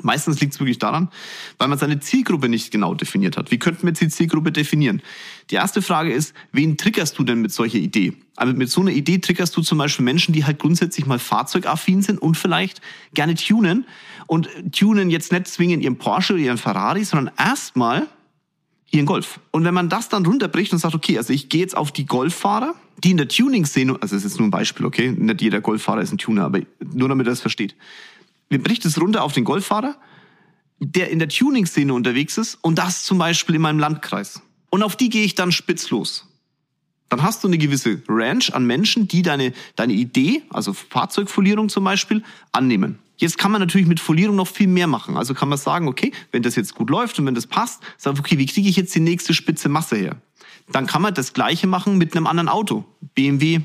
Meistens 0.00 0.40
liegt 0.40 0.54
es 0.54 0.60
wirklich 0.60 0.78
daran, 0.78 1.10
weil 1.58 1.68
man 1.68 1.78
seine 1.78 2.00
Zielgruppe 2.00 2.48
nicht 2.48 2.70
genau 2.70 2.94
definiert 2.94 3.36
hat. 3.36 3.50
Wie 3.50 3.58
könnten 3.58 3.82
wir 3.82 3.90
jetzt 3.90 4.00
die 4.00 4.08
Zielgruppe 4.08 4.50
definieren? 4.50 5.02
Die 5.50 5.56
erste 5.56 5.82
Frage 5.82 6.12
ist, 6.12 6.34
wen 6.50 6.78
triggerst 6.78 7.18
du 7.18 7.24
denn 7.24 7.42
mit 7.42 7.52
solcher 7.52 7.78
Idee? 7.78 8.14
Also 8.34 8.54
mit 8.54 8.70
so 8.70 8.80
einer 8.80 8.92
Idee 8.92 9.18
triggerst 9.18 9.54
du 9.54 9.60
zum 9.60 9.76
Beispiel 9.76 10.04
Menschen, 10.04 10.32
die 10.32 10.46
halt 10.46 10.58
grundsätzlich 10.58 11.04
mal 11.04 11.18
fahrzeugaffin 11.18 12.00
sind 12.00 12.22
und 12.22 12.38
vielleicht 12.38 12.80
gerne 13.12 13.34
tunen. 13.34 13.86
Und 14.26 14.48
tunen 14.72 15.10
jetzt 15.10 15.30
nicht 15.30 15.46
zwingend 15.46 15.82
ihren 15.82 15.98
Porsche 15.98 16.34
oder 16.34 16.42
ihren 16.42 16.58
Ferrari, 16.58 17.04
sondern 17.04 17.34
erstmal 17.36 18.08
ihren 18.90 19.04
Golf. 19.04 19.40
Und 19.50 19.64
wenn 19.64 19.74
man 19.74 19.90
das 19.90 20.08
dann 20.08 20.24
runterbricht 20.24 20.72
und 20.72 20.78
sagt, 20.78 20.94
okay, 20.94 21.18
also 21.18 21.34
ich 21.34 21.50
gehe 21.50 21.60
jetzt 21.60 21.76
auf 21.76 21.92
die 21.92 22.06
Golffahrer, 22.06 22.74
die 23.04 23.10
in 23.10 23.18
der 23.18 23.28
Tuning-Szene, 23.28 23.92
also 24.00 24.16
das 24.16 24.24
ist 24.24 24.24
jetzt 24.24 24.38
nur 24.38 24.48
ein 24.48 24.50
Beispiel, 24.50 24.86
okay, 24.86 25.10
nicht 25.10 25.42
jeder 25.42 25.60
Golffahrer 25.60 26.00
ist 26.00 26.12
ein 26.12 26.18
Tuner, 26.18 26.44
aber 26.44 26.60
nur 26.94 27.08
damit 27.10 27.26
er 27.26 27.34
es 27.34 27.40
versteht 27.40 27.74
wir 28.52 28.62
bricht 28.62 28.84
es 28.84 29.00
runter 29.00 29.24
auf 29.24 29.32
den 29.32 29.44
Golffahrer, 29.44 29.96
der 30.78 31.10
in 31.10 31.18
der 31.18 31.30
Tuning-Szene 31.30 31.94
unterwegs 31.94 32.36
ist 32.36 32.58
und 32.60 32.76
das 32.76 33.02
zum 33.02 33.16
Beispiel 33.16 33.54
in 33.54 33.62
meinem 33.62 33.78
Landkreis. 33.78 34.42
Und 34.68 34.82
auf 34.82 34.94
die 34.94 35.08
gehe 35.08 35.24
ich 35.24 35.34
dann 35.34 35.52
spitzlos. 35.52 36.28
Dann 37.08 37.22
hast 37.22 37.42
du 37.42 37.48
eine 37.48 37.56
gewisse 37.56 38.02
Ranch 38.08 38.52
an 38.52 38.66
Menschen, 38.66 39.08
die 39.08 39.22
deine, 39.22 39.54
deine 39.74 39.94
Idee, 39.94 40.42
also 40.50 40.74
Fahrzeugfolierung 40.74 41.70
zum 41.70 41.84
Beispiel, 41.84 42.22
annehmen. 42.52 42.98
Jetzt 43.16 43.38
kann 43.38 43.52
man 43.52 43.60
natürlich 43.60 43.86
mit 43.86 44.00
Folierung 44.00 44.36
noch 44.36 44.48
viel 44.48 44.68
mehr 44.68 44.86
machen. 44.86 45.16
Also 45.16 45.32
kann 45.32 45.48
man 45.48 45.56
sagen, 45.56 45.88
okay, 45.88 46.12
wenn 46.30 46.42
das 46.42 46.54
jetzt 46.54 46.74
gut 46.74 46.90
läuft 46.90 47.18
und 47.18 47.24
wenn 47.24 47.34
das 47.34 47.46
passt, 47.46 47.82
sagen 47.96 48.18
okay, 48.18 48.36
wie 48.36 48.46
kriege 48.46 48.68
ich 48.68 48.76
jetzt 48.76 48.94
die 48.94 49.00
nächste 49.00 49.32
spitze 49.32 49.70
Masse 49.70 49.96
her? 49.96 50.16
Dann 50.70 50.86
kann 50.86 51.00
man 51.00 51.14
das 51.14 51.32
Gleiche 51.32 51.66
machen 51.66 51.96
mit 51.96 52.14
einem 52.14 52.26
anderen 52.26 52.48
Auto. 52.48 52.84
BMW, 53.14 53.60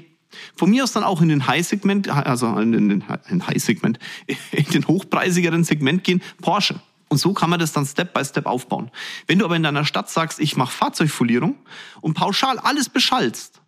von 0.56 0.70
mir 0.70 0.84
aus 0.84 0.94
dann 0.94 1.04
auch 1.04 1.22
in 1.22 1.30
den 1.30 1.48
High-Segment, 1.48 2.10
also 2.10 2.58
in 2.58 2.72
den, 2.72 3.04
in 3.30 3.48
High-Segment, 3.48 4.00
in 4.52 4.66
den 4.66 4.88
hochpreisigeren 4.88 5.64
Segment 5.64 6.04
gehen, 6.04 6.22
Porsche. 6.42 6.80
Und 7.10 7.20
so 7.20 7.34
kann 7.34 7.50
man 7.50 7.60
das 7.60 7.72
dann 7.72 7.86
Step 7.86 8.14
by 8.14 8.24
Step 8.26 8.46
aufbauen. 8.46 8.92
Wenn 9.28 9.40
du 9.40 9.46
aber 9.46 9.56
in 9.56 9.64
deiner 9.64 9.86
Stadt 9.86 10.10
sagst, 10.10 10.40
ich 10.40 10.58
mache 10.58 10.74
Fahrzeugfolierung 10.74 11.56
und 12.02 12.16
pauschal 12.16 12.60
alles 12.60 12.90
beschallst, 12.90 13.62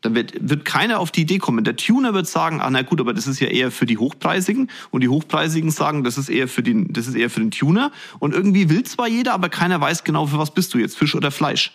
dann 0.00 0.14
wird, 0.14 0.32
wird 0.40 0.64
keiner 0.64 1.00
auf 1.00 1.10
die 1.10 1.22
Idee 1.22 1.38
kommen. 1.38 1.64
Der 1.64 1.76
Tuner 1.76 2.14
wird 2.14 2.26
sagen, 2.26 2.60
ah 2.60 2.70
na 2.70 2.82
gut, 2.82 3.00
aber 3.00 3.14
das 3.14 3.26
ist 3.26 3.40
ja 3.40 3.48
eher 3.48 3.70
für 3.70 3.86
die 3.86 3.98
Hochpreisigen 3.98 4.70
und 4.90 5.00
die 5.02 5.08
Hochpreisigen 5.08 5.70
sagen, 5.70 6.04
das 6.04 6.18
ist 6.18 6.28
eher 6.28 6.48
für 6.48 6.62
den, 6.62 6.92
das 6.92 7.08
ist 7.08 7.14
eher 7.14 7.30
für 7.30 7.40
den 7.40 7.50
Tuner 7.50 7.90
und 8.18 8.32
irgendwie 8.32 8.70
will 8.70 8.84
zwar 8.84 9.08
jeder, 9.08 9.34
aber 9.34 9.48
keiner 9.48 9.80
weiß 9.80 10.04
genau, 10.04 10.26
für 10.26 10.38
was 10.38 10.52
bist 10.52 10.72
du 10.74 10.78
jetzt, 10.78 10.96
Fisch 10.96 11.14
oder 11.14 11.30
Fleisch. 11.30 11.72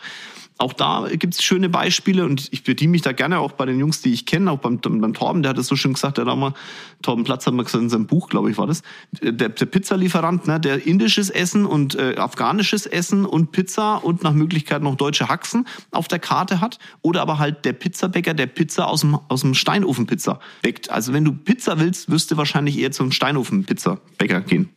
Auch 0.60 0.74
da 0.74 1.08
gibt 1.12 1.34
es 1.34 1.44
schöne 1.44 1.68
Beispiele 1.68 2.26
und 2.26 2.48
ich 2.52 2.64
bediene 2.64 2.92
mich 2.92 3.02
da 3.02 3.12
gerne 3.12 3.40
auch 3.40 3.54
bei 3.54 3.66
den 3.66 3.80
Jungs, 3.80 4.02
die 4.02 4.14
ich 4.14 4.26
kenne, 4.26 4.52
auch 4.52 4.60
beim, 4.60 4.80
beim 4.80 5.14
Torben, 5.14 5.42
der 5.42 5.50
hat 5.50 5.58
es 5.58 5.68
so 5.68 5.76
schön 5.76 5.94
gesagt, 5.94 6.18
der 6.18 6.26
hat 6.26 6.38
mal, 6.38 6.54
Torben 7.02 7.24
Platz 7.24 7.48
hat 7.48 7.56
mal 7.56 7.64
gesagt 7.64 7.84
in 7.84 7.90
seinem 7.90 8.06
Buch, 8.06 8.30
glaube 8.30 8.52
ich, 8.52 8.58
war 8.58 8.68
das, 8.68 8.84
der, 9.22 9.50
der 9.50 9.66
Pizzalieferant, 9.66 10.48
ne, 10.48 10.60
der 10.60 10.86
indisches 10.86 11.32
Essen 11.32 11.66
und 11.66 11.96
äh, 11.96 12.16
afghanisches 12.18 12.86
Essen 12.86 13.26
und 13.26 13.52
Pizza 13.52 13.96
und 13.96 14.24
nach 14.24 14.34
Möglichkeit 14.34 14.84
noch 14.84 14.96
deutsche 14.96 15.28
Haxen 15.28 15.68
auf 15.92 16.08
der 16.08 16.20
Karte 16.20 16.62
hat 16.62 16.78
oder 17.02 17.22
aber 17.22 17.40
halt 17.40 17.66
der 17.66 17.74
Pizzabäcker, 17.74 18.36
der 18.36 18.48
Pizza 18.48 18.88
aus 18.88 19.02
dem, 19.02 19.18
aus 19.28 19.42
dem 19.42 19.56
Steinofenpizza 19.56 20.40
bäckt. 20.62 20.92
Also 20.92 21.14
wenn 21.14 21.26
du 21.26 21.34
Pizza 21.34 21.80
willst, 21.80 22.12
wirst 22.12 22.30
du 22.30 22.38
wahrscheinlich 22.38 22.78
eher 22.78 22.92
zum 22.92 23.12
Steinofenpizzabäcker 23.12 24.42
gehen. 24.42 24.70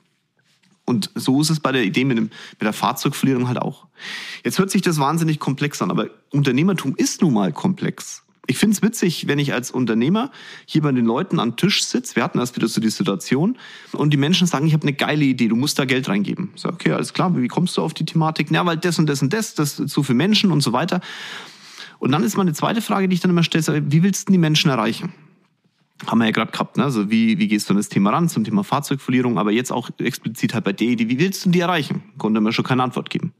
Und 0.87 1.11
so 1.15 1.43
ist 1.43 1.51
es 1.51 1.61
bei 1.61 1.73
der 1.73 1.85
Idee 1.85 2.05
mit, 2.05 2.17
dem, 2.17 2.25
mit 2.25 2.63
der 2.63 2.73
Fahrzeugfolierung 2.73 3.49
halt 3.49 3.59
auch. 3.59 3.87
Jetzt 4.45 4.59
hört 4.59 4.71
sich 4.71 4.83
das 4.83 4.99
wahnsinnig 4.99 5.41
komplex 5.41 5.83
an, 5.83 5.91
aber 5.91 6.09
Unternehmertum 6.31 6.95
ist 6.97 7.21
nun 7.21 7.35
mal 7.35 7.53
komplex. 7.53 8.23
Ich 8.49 8.59
finde 8.59 8.77
es 8.77 8.83
witzig, 8.83 9.27
wenn 9.27 9.41
ich 9.41 9.53
als 9.53 9.73
Unternehmer 9.73 10.31
hier 10.65 10.83
bei 10.83 10.93
den 10.93 11.05
Leuten 11.05 11.41
am 11.41 11.57
Tisch 11.57 11.85
sitze. 11.85 12.15
Wir 12.15 12.23
hatten 12.23 12.39
erst 12.39 12.55
wieder 12.55 12.69
so 12.69 12.81
die 12.81 12.91
Situation 12.91 13.59
und 13.91 14.13
die 14.13 14.17
Menschen 14.17 14.47
sagen, 14.47 14.67
ich 14.69 14.73
habe 14.73 14.85
eine 14.85 14.93
geile 14.93 15.25
Idee, 15.25 15.49
du 15.49 15.57
musst 15.57 15.79
da 15.81 15.85
Geld 15.85 16.09
reingeben. 16.09 16.51
Ich 16.55 16.63
sage, 16.63 16.75
okay, 16.75 16.93
alles 16.93 17.13
klar, 17.13 17.37
wie 17.37 17.49
kommst 17.49 17.77
du 17.77 17.83
auf 17.83 17.93
die 17.93 18.05
Thematik? 18.05 18.53
Ja, 18.53 18.65
weil 18.65 18.77
das 18.77 19.01
und 19.01 19.07
das 19.09 19.21
und 19.21 19.33
das, 19.33 19.55
das 19.55 19.81
ist 19.81 19.93
so 19.93 20.05
für 20.05 20.15
Menschen 20.15 20.53
und 20.53 20.61
so 20.61 20.73
weiter. 20.73 21.01
Und 21.99 22.13
dann 22.13 22.23
ist 22.23 22.37
meine 22.37 22.53
zweite 22.53 22.83
Frage, 22.83 23.09
die 23.09 23.15
ich 23.15 23.21
dann 23.21 23.31
immer 23.31 23.43
stelle, 23.43 23.83
wie 23.91 24.03
willst 24.05 24.29
du 24.29 24.33
die 24.33 24.39
Menschen 24.39 24.71
erreichen? 24.71 25.13
Haben 26.05 26.19
wir 26.19 26.27
ja 26.27 26.31
gerade 26.31 26.53
gehabt, 26.53 26.77
ne? 26.77 26.85
Also 26.85 27.11
wie, 27.11 27.39
wie 27.39 27.49
gehst 27.49 27.69
du 27.69 27.73
an 27.73 27.79
das 27.79 27.89
Thema 27.89 28.11
ran, 28.11 28.29
zum 28.29 28.45
Thema 28.45 28.65
Fahrzeugfolierung, 28.65 29.39
aber 29.39 29.51
jetzt 29.51 29.73
auch 29.73 29.89
explizit 29.99 30.53
halt 30.53 30.65
bei 30.65 30.73
Idee, 30.73 31.09
wie 31.09 31.19
willst 31.19 31.47
du 31.47 31.51
die 31.51 31.61
erreichen? 31.61 32.03
Konnte 32.19 32.41
mir 32.41 32.53
schon 32.53 32.65
keine 32.65 32.83
Antwort 32.83 33.09
geben. 33.09 33.33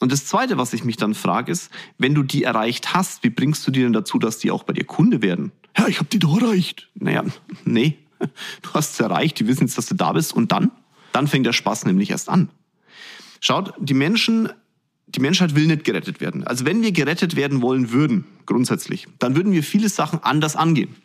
Und 0.00 0.10
das 0.10 0.26
Zweite, 0.26 0.58
was 0.58 0.72
ich 0.72 0.84
mich 0.84 0.96
dann 0.96 1.14
frage, 1.14 1.52
ist, 1.52 1.70
wenn 1.98 2.14
du 2.14 2.24
die 2.24 2.42
erreicht 2.42 2.92
hast, 2.92 3.22
wie 3.22 3.30
bringst 3.30 3.66
du 3.66 3.70
die 3.70 3.82
denn 3.82 3.92
dazu, 3.92 4.18
dass 4.18 4.38
die 4.38 4.50
auch 4.50 4.64
bei 4.64 4.72
dir 4.72 4.84
Kunde 4.84 5.22
werden? 5.22 5.52
Ja, 5.78 5.86
ich 5.86 5.98
habe 5.98 6.08
die 6.08 6.18
doch 6.18 6.40
erreicht. 6.42 6.90
Naja, 6.94 7.24
nee, 7.64 7.98
du 8.18 8.74
hast 8.74 8.94
es 8.94 9.00
erreicht, 9.00 9.38
die 9.38 9.46
wissen 9.46 9.66
jetzt, 9.66 9.78
dass 9.78 9.86
du 9.86 9.94
da 9.94 10.12
bist 10.12 10.34
und 10.34 10.50
dann? 10.50 10.72
Dann 11.12 11.28
fängt 11.28 11.46
der 11.46 11.52
Spaß 11.52 11.84
nämlich 11.84 12.10
erst 12.10 12.28
an. 12.28 12.48
Schaut, 13.40 13.74
die 13.78 13.94
Menschen 13.94 14.48
die 15.14 15.20
Menschheit 15.20 15.54
will 15.54 15.66
nicht 15.66 15.84
gerettet 15.84 16.22
werden. 16.22 16.42
Also 16.46 16.64
wenn 16.64 16.80
wir 16.80 16.90
gerettet 16.90 17.36
werden 17.36 17.60
wollen 17.60 17.90
würden, 17.90 18.24
grundsätzlich, 18.46 19.08
dann 19.18 19.36
würden 19.36 19.52
wir 19.52 19.62
viele 19.62 19.90
Sachen 19.90 20.22
anders 20.22 20.56
angehen 20.56 20.96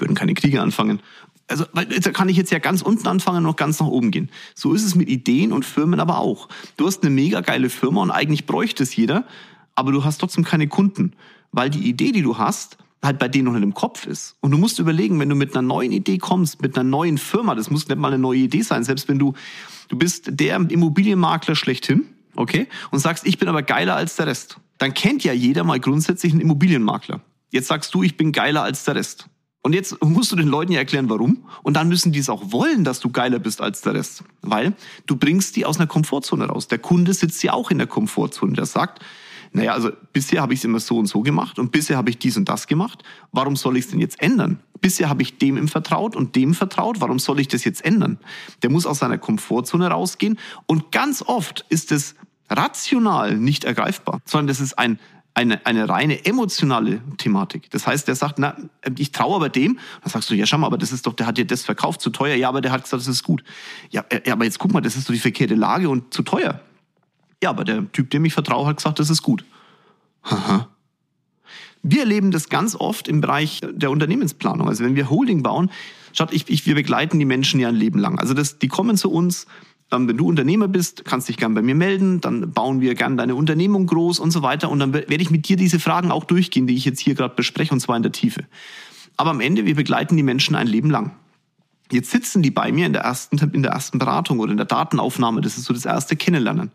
würden 0.00 0.14
keine 0.14 0.34
Kriege 0.34 0.60
anfangen. 0.60 1.00
Also 1.48 1.64
da 1.74 2.10
kann 2.12 2.28
ich 2.28 2.36
jetzt 2.36 2.50
ja 2.50 2.58
ganz 2.58 2.82
unten 2.82 3.06
anfangen 3.06 3.38
und 3.38 3.42
noch 3.44 3.56
ganz 3.56 3.80
nach 3.80 3.86
oben 3.86 4.10
gehen. 4.10 4.30
So 4.54 4.72
ist 4.72 4.84
es 4.84 4.94
mit 4.94 5.08
Ideen 5.08 5.52
und 5.52 5.64
Firmen 5.64 6.00
aber 6.00 6.18
auch. 6.18 6.48
Du 6.76 6.86
hast 6.86 7.02
eine 7.02 7.10
mega 7.10 7.40
geile 7.40 7.68
Firma 7.68 8.00
und 8.00 8.10
eigentlich 8.10 8.46
bräuchte 8.46 8.82
es 8.82 8.96
jeder, 8.96 9.26
aber 9.74 9.92
du 9.92 10.04
hast 10.04 10.18
trotzdem 10.18 10.44
keine 10.44 10.68
Kunden, 10.68 11.12
weil 11.50 11.68
die 11.68 11.88
Idee, 11.88 12.12
die 12.12 12.22
du 12.22 12.38
hast, 12.38 12.78
halt 13.02 13.18
bei 13.18 13.28
denen 13.28 13.46
noch 13.46 13.52
nicht 13.52 13.64
im 13.64 13.74
Kopf 13.74 14.06
ist. 14.06 14.36
Und 14.40 14.52
du 14.52 14.58
musst 14.58 14.78
überlegen, 14.78 15.18
wenn 15.18 15.28
du 15.28 15.34
mit 15.34 15.54
einer 15.54 15.66
neuen 15.66 15.92
Idee 15.92 16.18
kommst, 16.18 16.62
mit 16.62 16.76
einer 16.76 16.88
neuen 16.88 17.18
Firma, 17.18 17.54
das 17.54 17.70
muss 17.70 17.88
nicht 17.88 17.98
mal 17.98 18.08
eine 18.08 18.18
neue 18.18 18.38
Idee 18.38 18.62
sein, 18.62 18.84
selbst 18.84 19.08
wenn 19.08 19.18
du, 19.18 19.34
du 19.88 19.98
bist 19.98 20.28
der 20.30 20.56
Immobilienmakler 20.56 21.56
schlechthin, 21.56 22.06
okay, 22.36 22.68
und 22.90 23.00
sagst, 23.00 23.26
ich 23.26 23.38
bin 23.38 23.48
aber 23.48 23.62
geiler 23.62 23.96
als 23.96 24.16
der 24.16 24.28
Rest, 24.28 24.58
dann 24.78 24.94
kennt 24.94 25.24
ja 25.24 25.32
jeder 25.32 25.64
mal 25.64 25.80
grundsätzlich 25.80 26.32
einen 26.32 26.40
Immobilienmakler. 26.40 27.20
Jetzt 27.50 27.68
sagst 27.68 27.92
du, 27.94 28.02
ich 28.02 28.16
bin 28.16 28.32
geiler 28.32 28.62
als 28.62 28.84
der 28.84 28.94
Rest. 28.94 29.28
Und 29.62 29.74
jetzt 29.74 30.02
musst 30.02 30.32
du 30.32 30.36
den 30.36 30.48
Leuten 30.48 30.72
ja 30.72 30.80
erklären, 30.80 31.08
warum. 31.08 31.44
Und 31.62 31.76
dann 31.76 31.88
müssen 31.88 32.10
die 32.10 32.18
es 32.18 32.28
auch 32.28 32.50
wollen, 32.50 32.82
dass 32.82 32.98
du 32.98 33.10
geiler 33.10 33.38
bist 33.38 33.60
als 33.60 33.80
der 33.80 33.94
Rest. 33.94 34.24
Weil 34.40 34.74
du 35.06 35.16
bringst 35.16 35.54
die 35.54 35.64
aus 35.64 35.78
einer 35.78 35.86
Komfortzone 35.86 36.46
raus. 36.46 36.66
Der 36.66 36.78
Kunde 36.78 37.14
sitzt 37.14 37.42
ja 37.44 37.52
auch 37.52 37.70
in 37.70 37.78
der 37.78 37.86
Komfortzone. 37.86 38.54
Der 38.54 38.66
sagt, 38.66 39.00
naja, 39.52 39.72
also 39.72 39.90
bisher 40.12 40.40
habe 40.40 40.54
ich 40.54 40.60
es 40.60 40.64
immer 40.64 40.80
so 40.80 40.98
und 40.98 41.06
so 41.06 41.20
gemacht 41.20 41.58
und 41.58 41.72
bisher 41.72 41.96
habe 41.96 42.08
ich 42.08 42.18
dies 42.18 42.36
und 42.38 42.48
das 42.48 42.66
gemacht. 42.66 43.04
Warum 43.32 43.54
soll 43.54 43.76
ich 43.76 43.84
es 43.84 43.90
denn 43.90 44.00
jetzt 44.00 44.20
ändern? 44.20 44.60
Bisher 44.80 45.08
habe 45.08 45.22
ich 45.22 45.38
dem 45.38 45.56
im 45.58 45.68
vertraut 45.68 46.16
und 46.16 46.34
dem 46.36 46.54
vertraut. 46.54 47.00
Warum 47.00 47.18
soll 47.18 47.38
ich 47.38 47.48
das 47.48 47.62
jetzt 47.64 47.84
ändern? 47.84 48.18
Der 48.62 48.70
muss 48.70 48.86
aus 48.86 49.00
seiner 49.00 49.18
Komfortzone 49.18 49.88
rausgehen. 49.88 50.38
Und 50.66 50.90
ganz 50.90 51.22
oft 51.22 51.66
ist 51.68 51.92
es 51.92 52.14
rational 52.48 53.36
nicht 53.36 53.64
ergreifbar, 53.64 54.20
sondern 54.24 54.48
das 54.48 54.60
ist 54.60 54.78
ein 54.78 54.98
eine, 55.34 55.64
eine 55.64 55.88
reine 55.88 56.24
emotionale 56.24 57.00
Thematik. 57.16 57.70
Das 57.70 57.86
heißt, 57.86 58.06
der 58.06 58.14
sagt, 58.14 58.38
na, 58.38 58.56
ich 58.98 59.12
traue 59.12 59.36
aber 59.36 59.48
dem. 59.48 59.78
Dann 60.02 60.10
sagst 60.10 60.30
du, 60.30 60.34
ja, 60.34 60.46
schau 60.46 60.58
mal, 60.58 60.66
aber 60.66 60.78
das 60.78 60.92
ist 60.92 61.06
doch, 61.06 61.14
der 61.14 61.26
hat 61.26 61.38
dir 61.38 61.46
das 61.46 61.64
verkauft 61.64 62.00
zu 62.00 62.10
teuer. 62.10 62.36
Ja, 62.36 62.48
aber 62.48 62.60
der 62.60 62.72
hat 62.72 62.82
gesagt, 62.84 63.00
das 63.00 63.08
ist 63.08 63.22
gut. 63.22 63.42
Ja, 63.90 64.04
äh, 64.10 64.30
aber 64.30 64.44
jetzt 64.44 64.58
guck 64.58 64.72
mal, 64.72 64.80
das 64.80 64.96
ist 64.96 65.08
doch 65.08 65.14
die 65.14 65.20
verkehrte 65.20 65.54
Lage 65.54 65.88
und 65.88 66.12
zu 66.12 66.22
teuer. 66.22 66.60
Ja, 67.42 67.50
aber 67.50 67.64
der 67.64 67.90
Typ, 67.92 68.10
dem 68.10 68.24
ich 68.24 68.34
vertraue, 68.34 68.66
hat 68.66 68.76
gesagt, 68.76 68.98
das 68.98 69.10
ist 69.10 69.22
gut. 69.22 69.44
Haha. 70.24 70.68
Wir 71.82 72.00
erleben 72.00 72.30
das 72.30 72.48
ganz 72.48 72.76
oft 72.76 73.08
im 73.08 73.20
Bereich 73.20 73.60
der 73.72 73.90
Unternehmensplanung. 73.90 74.68
Also 74.68 74.84
wenn 74.84 74.94
wir 74.94 75.10
Holding 75.10 75.42
bauen, 75.42 75.70
schaut, 76.12 76.32
ich, 76.32 76.48
ich, 76.48 76.64
wir 76.66 76.76
begleiten 76.76 77.18
die 77.18 77.24
Menschen 77.24 77.58
ja 77.58 77.68
ein 77.68 77.74
Leben 77.74 77.98
lang. 77.98 78.20
Also 78.20 78.34
das, 78.34 78.58
die 78.58 78.68
kommen 78.68 78.96
zu 78.96 79.10
uns, 79.10 79.46
wenn 79.92 80.16
du 80.16 80.26
Unternehmer 80.26 80.68
bist, 80.68 81.04
kannst 81.04 81.28
dich 81.28 81.36
gern 81.36 81.54
bei 81.54 81.62
mir 81.62 81.74
melden, 81.74 82.20
dann 82.20 82.52
bauen 82.52 82.80
wir 82.80 82.94
gern 82.94 83.16
deine 83.16 83.34
Unternehmung 83.34 83.86
groß 83.86 84.20
und 84.20 84.30
so 84.30 84.42
weiter. 84.42 84.70
Und 84.70 84.78
dann 84.78 84.94
werde 84.94 85.14
ich 85.14 85.30
mit 85.30 85.48
dir 85.48 85.56
diese 85.56 85.78
Fragen 85.78 86.10
auch 86.10 86.24
durchgehen, 86.24 86.66
die 86.66 86.74
ich 86.74 86.84
jetzt 86.84 87.00
hier 87.00 87.14
gerade 87.14 87.34
bespreche, 87.34 87.74
und 87.74 87.80
zwar 87.80 87.96
in 87.96 88.02
der 88.02 88.12
Tiefe. 88.12 88.44
Aber 89.16 89.30
am 89.30 89.40
Ende, 89.40 89.66
wir 89.66 89.74
begleiten 89.74 90.16
die 90.16 90.22
Menschen 90.22 90.56
ein 90.56 90.66
Leben 90.66 90.90
lang. 90.90 91.12
Jetzt 91.90 92.10
sitzen 92.10 92.42
die 92.42 92.50
bei 92.50 92.72
mir 92.72 92.86
in 92.86 92.94
der 92.94 93.02
ersten, 93.02 93.36
in 93.52 93.62
der 93.62 93.72
ersten 93.72 93.98
Beratung 93.98 94.40
oder 94.40 94.50
in 94.50 94.56
der 94.56 94.66
Datenaufnahme. 94.66 95.42
Das 95.42 95.58
ist 95.58 95.64
so 95.64 95.74
das 95.74 95.84
erste 95.84 96.16
Kennenlernen. 96.16 96.70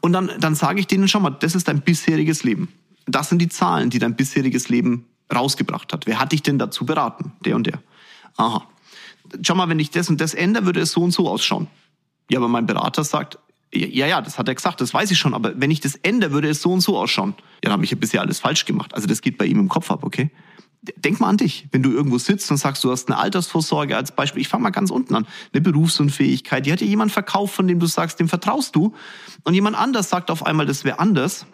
Und 0.00 0.12
dann, 0.12 0.32
dann 0.40 0.56
sage 0.56 0.80
ich 0.80 0.88
denen, 0.88 1.06
schau 1.06 1.20
mal, 1.20 1.30
das 1.30 1.54
ist 1.54 1.68
dein 1.68 1.80
bisheriges 1.80 2.42
Leben. 2.42 2.68
Das 3.06 3.28
sind 3.28 3.40
die 3.40 3.48
Zahlen, 3.48 3.88
die 3.90 4.00
dein 4.00 4.16
bisheriges 4.16 4.68
Leben 4.68 5.06
rausgebracht 5.32 5.92
hat. 5.92 6.06
Wer 6.06 6.18
hat 6.18 6.32
dich 6.32 6.42
denn 6.42 6.58
dazu 6.58 6.84
beraten? 6.84 7.32
Der 7.44 7.54
und 7.54 7.68
der. 7.68 7.80
Aha. 8.36 8.66
Schau 9.42 9.54
mal, 9.54 9.68
wenn 9.68 9.78
ich 9.78 9.90
das 9.90 10.08
und 10.10 10.20
das 10.20 10.34
ändere, 10.34 10.66
würde 10.66 10.80
es 10.80 10.90
so 10.90 11.02
und 11.02 11.12
so 11.12 11.28
ausschauen. 11.28 11.68
Ja, 12.30 12.38
aber 12.38 12.48
mein 12.48 12.66
Berater 12.66 13.04
sagt, 13.04 13.38
ja, 13.72 14.06
ja, 14.06 14.20
das 14.20 14.38
hat 14.38 14.48
er 14.48 14.54
gesagt, 14.54 14.80
das 14.80 14.94
weiß 14.94 15.10
ich 15.10 15.18
schon, 15.18 15.34
aber 15.34 15.60
wenn 15.60 15.70
ich 15.70 15.80
das 15.80 15.94
ändere, 15.96 16.32
würde 16.32 16.48
es 16.48 16.62
so 16.62 16.72
und 16.72 16.80
so 16.80 16.96
ausschauen. 16.98 17.34
Ja, 17.36 17.44
dann 17.62 17.72
habe 17.72 17.84
ich 17.84 17.90
ja 17.90 17.96
bisher 17.96 18.20
alles 18.22 18.40
falsch 18.40 18.64
gemacht. 18.64 18.94
Also 18.94 19.06
das 19.06 19.20
geht 19.20 19.36
bei 19.36 19.44
ihm 19.44 19.58
im 19.58 19.68
Kopf 19.68 19.90
ab, 19.90 20.04
okay? 20.04 20.30
Denk 20.96 21.20
mal 21.20 21.28
an 21.28 21.36
dich, 21.36 21.66
wenn 21.72 21.82
du 21.82 21.90
irgendwo 21.90 22.18
sitzt 22.18 22.50
und 22.50 22.56
sagst, 22.56 22.82
du 22.84 22.90
hast 22.90 23.08
eine 23.08 23.18
Altersvorsorge 23.18 23.96
als 23.96 24.12
Beispiel. 24.12 24.40
Ich 24.40 24.48
fange 24.48 24.62
mal 24.62 24.70
ganz 24.70 24.90
unten 24.90 25.14
an. 25.14 25.26
Eine 25.52 25.60
Berufsunfähigkeit. 25.60 26.64
Die 26.64 26.72
hat 26.72 26.80
dir 26.80 26.86
jemand 26.86 27.12
verkauft, 27.12 27.54
von 27.54 27.66
dem 27.66 27.78
du 27.78 27.86
sagst, 27.86 28.20
dem 28.20 28.28
vertraust 28.28 28.74
du. 28.74 28.94
Und 29.44 29.54
jemand 29.54 29.76
anders 29.76 30.08
sagt 30.08 30.30
auf 30.30 30.46
einmal, 30.46 30.66
das 30.66 30.84
wäre 30.84 30.98
anders. 30.98 31.46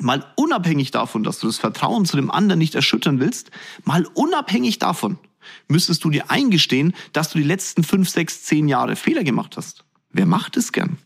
Mal 0.00 0.24
unabhängig 0.36 0.92
davon, 0.92 1.24
dass 1.24 1.40
du 1.40 1.46
das 1.46 1.58
Vertrauen 1.58 2.04
zu 2.04 2.16
dem 2.16 2.30
anderen 2.30 2.58
nicht 2.58 2.74
erschüttern 2.74 3.20
willst, 3.20 3.50
mal 3.84 4.06
unabhängig 4.14 4.78
davon, 4.78 5.18
müsstest 5.68 6.02
du 6.04 6.10
dir 6.10 6.30
eingestehen, 6.30 6.94
dass 7.12 7.30
du 7.30 7.38
die 7.38 7.44
letzten 7.44 7.84
fünf, 7.84 8.08
sechs, 8.08 8.42
zehn 8.42 8.66
Jahre 8.66 8.96
Fehler 8.96 9.22
gemacht 9.22 9.56
hast. 9.56 9.84
Wer 10.14 10.26
macht 10.26 10.56
es 10.56 10.72
gern? 10.72 10.96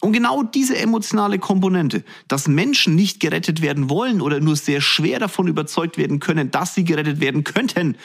Und 0.00 0.12
genau 0.12 0.42
diese 0.42 0.76
emotionale 0.76 1.38
Komponente, 1.38 2.04
dass 2.26 2.48
Menschen 2.48 2.94
nicht 2.94 3.20
gerettet 3.20 3.60
werden 3.62 3.90
wollen 3.90 4.20
oder 4.20 4.40
nur 4.40 4.56
sehr 4.56 4.80
schwer 4.80 5.18
davon 5.18 5.46
überzeugt 5.48 5.98
werden 5.98 6.20
können, 6.20 6.50
dass 6.50 6.74
sie 6.74 6.84
gerettet 6.84 7.20
werden 7.20 7.44
könnten 7.44 7.96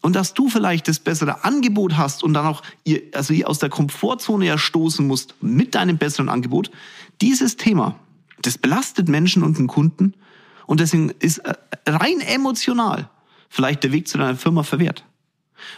und 0.00 0.16
dass 0.16 0.34
du 0.34 0.48
vielleicht 0.48 0.88
das 0.88 0.98
bessere 0.98 1.44
Angebot 1.44 1.96
hast 1.96 2.22
und 2.22 2.34
dann 2.34 2.46
auch 2.46 2.62
ihr, 2.84 3.02
also 3.14 3.32
ihr 3.32 3.48
aus 3.48 3.58
der 3.58 3.68
Komfortzone 3.68 4.46
ja 4.46 4.58
stoßen 4.58 5.06
musst 5.06 5.34
mit 5.40 5.74
deinem 5.74 5.96
besseren 5.96 6.28
Angebot, 6.28 6.70
dieses 7.20 7.56
Thema, 7.56 7.98
das 8.42 8.58
belastet 8.58 9.08
Menschen 9.08 9.42
und 9.42 9.58
den 9.58 9.66
Kunden 9.66 10.14
und 10.66 10.80
deswegen 10.80 11.10
ist 11.20 11.38
äh, 11.38 11.54
rein 11.86 12.20
emotional 12.20 13.08
vielleicht 13.48 13.82
der 13.82 13.92
Weg 13.92 14.08
zu 14.08 14.18
deiner 14.18 14.36
Firma 14.36 14.62
verwehrt. 14.62 15.04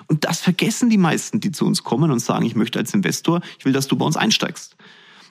Und 0.06 0.24
das 0.24 0.40
vergessen 0.40 0.90
die 0.90 0.98
meisten, 0.98 1.40
die 1.40 1.52
zu 1.52 1.66
uns 1.66 1.84
kommen 1.84 2.10
und 2.10 2.20
sagen, 2.20 2.44
ich 2.46 2.54
möchte 2.54 2.78
als 2.78 2.94
Investor, 2.94 3.40
ich 3.58 3.64
will, 3.64 3.72
dass 3.72 3.88
du 3.88 3.96
bei 3.96 4.04
uns 4.04 4.16
einsteigst. 4.16 4.76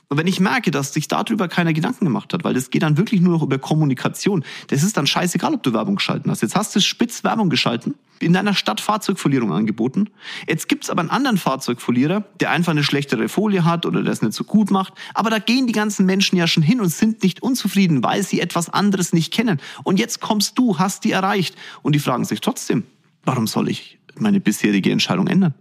Und 0.09 0.17
wenn 0.17 0.25
ich 0.25 0.39
merke, 0.39 0.71
dass 0.71 0.91
sich 0.91 1.07
darüber 1.07 1.47
keiner 1.47 1.71
Gedanken 1.71 2.05
gemacht 2.05 2.33
hat, 2.33 2.43
weil 2.43 2.55
das 2.55 2.71
geht 2.71 2.81
dann 2.81 2.97
wirklich 2.97 3.21
nur 3.21 3.33
noch 3.33 3.43
über 3.43 3.59
Kommunikation, 3.59 4.43
das 4.67 4.81
ist 4.81 4.97
dann 4.97 5.05
scheißegal, 5.05 5.53
ob 5.53 5.61
du 5.61 5.71
Werbung 5.71 5.97
geschalten 5.97 6.31
hast. 6.31 6.41
Jetzt 6.41 6.55
hast 6.55 6.75
du 6.75 6.81
spitz 6.81 7.23
Werbung 7.23 7.49
geschalten, 7.49 7.93
in 8.19 8.33
deiner 8.33 8.55
Stadt 8.55 8.81
Fahrzeugfolierung 8.81 9.53
angeboten. 9.53 10.09
Jetzt 10.47 10.67
gibt's 10.67 10.89
aber 10.89 11.01
einen 11.01 11.11
anderen 11.11 11.37
Fahrzeugfolierer, 11.37 12.25
der 12.39 12.49
einfach 12.49 12.71
eine 12.71 12.83
schlechtere 12.83 13.29
Folie 13.29 13.65
hat 13.65 13.85
oder 13.85 14.01
der 14.01 14.11
es 14.11 14.23
nicht 14.23 14.33
so 14.33 14.43
gut 14.43 14.71
macht. 14.71 14.93
Aber 15.13 15.29
da 15.29 15.37
gehen 15.37 15.67
die 15.67 15.73
ganzen 15.73 16.07
Menschen 16.07 16.37
ja 16.37 16.47
schon 16.47 16.63
hin 16.63 16.81
und 16.81 16.89
sind 16.89 17.21
nicht 17.21 17.43
unzufrieden, 17.43 18.03
weil 18.03 18.23
sie 18.23 18.41
etwas 18.41 18.67
anderes 18.67 19.13
nicht 19.13 19.31
kennen. 19.31 19.61
Und 19.83 19.99
jetzt 19.99 20.21
kommst 20.21 20.57
du, 20.57 20.79
hast 20.79 21.03
die 21.03 21.11
erreicht. 21.11 21.55
Und 21.83 21.93
die 21.93 21.99
fragen 21.99 22.25
sich 22.25 22.41
trotzdem, 22.41 22.83
warum 23.23 23.45
soll 23.45 23.69
ich 23.69 23.98
meine 24.21 24.39
bisherige 24.39 24.91
Entscheidung 24.91 25.27
ändern? 25.27 25.53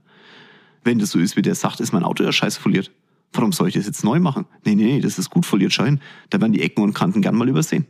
Wenn 0.85 0.99
das 0.99 1.11
so 1.11 1.19
ist, 1.19 1.37
wie 1.37 1.43
der 1.43 1.55
sagt, 1.55 1.81
ist 1.81 1.93
mein 1.93 2.05
Auto 2.05 2.25
ja 2.25 2.33
scheiße 2.33 2.61
foliert. 2.61 2.91
Warum 3.33 3.53
soll 3.53 3.69
ich 3.69 3.75
das 3.75 3.87
jetzt 3.87 4.05
neu 4.05 4.21
machen? 4.21 4.47
Nee, 4.65 4.75
nee, 4.75 4.85
nee, 4.85 5.01
das 5.01 5.19
ist 5.19 5.31
gut 5.31 5.45
foliert, 5.45 5.73
schein. 5.73 6.01
Da 6.31 6.41
werden 6.41 6.53
die 6.53 6.63
Ecken 6.63 6.83
und 6.83 6.95
Kanten 6.95 7.21
gern 7.21 7.35
mal 7.35 7.49
übersehen. 7.49 7.87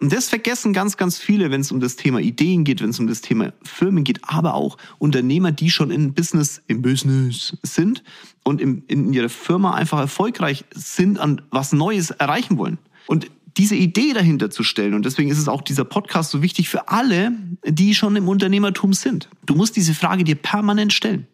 Und 0.00 0.12
das 0.12 0.28
vergessen 0.28 0.72
ganz, 0.72 0.96
ganz 0.96 1.18
viele, 1.18 1.50
wenn 1.50 1.60
es 1.60 1.72
um 1.72 1.80
das 1.80 1.96
Thema 1.96 2.20
Ideen 2.20 2.64
geht, 2.64 2.82
wenn 2.82 2.90
es 2.90 3.00
um 3.00 3.06
das 3.06 3.20
Thema 3.20 3.52
Firmen 3.62 4.04
geht, 4.04 4.20
aber 4.22 4.54
auch 4.54 4.76
Unternehmer, 4.98 5.52
die 5.52 5.70
schon 5.70 5.90
in 5.90 6.14
Business, 6.14 6.62
im 6.66 6.82
Business 6.82 7.56
sind 7.62 8.02
und 8.44 8.60
im, 8.60 8.84
in 8.86 9.12
ihrer 9.12 9.28
Firma 9.28 9.74
einfach 9.74 9.98
erfolgreich 9.98 10.64
sind, 10.74 11.18
an 11.18 11.42
was 11.50 11.72
Neues 11.72 12.10
erreichen 12.10 12.58
wollen. 12.58 12.78
Und 13.06 13.30
diese 13.56 13.74
Idee 13.74 14.12
dahinter 14.12 14.50
zu 14.50 14.62
stellen, 14.62 14.94
und 14.94 15.04
deswegen 15.04 15.30
ist 15.30 15.38
es 15.38 15.48
auch 15.48 15.62
dieser 15.62 15.84
Podcast 15.84 16.30
so 16.30 16.42
wichtig 16.42 16.68
für 16.68 16.88
alle, 16.88 17.32
die 17.64 17.94
schon 17.94 18.16
im 18.16 18.28
Unternehmertum 18.28 18.92
sind. 18.92 19.28
Du 19.46 19.54
musst 19.54 19.76
diese 19.76 19.94
Frage 19.94 20.24
dir 20.24 20.36
permanent 20.36 20.92
stellen. 20.92 21.26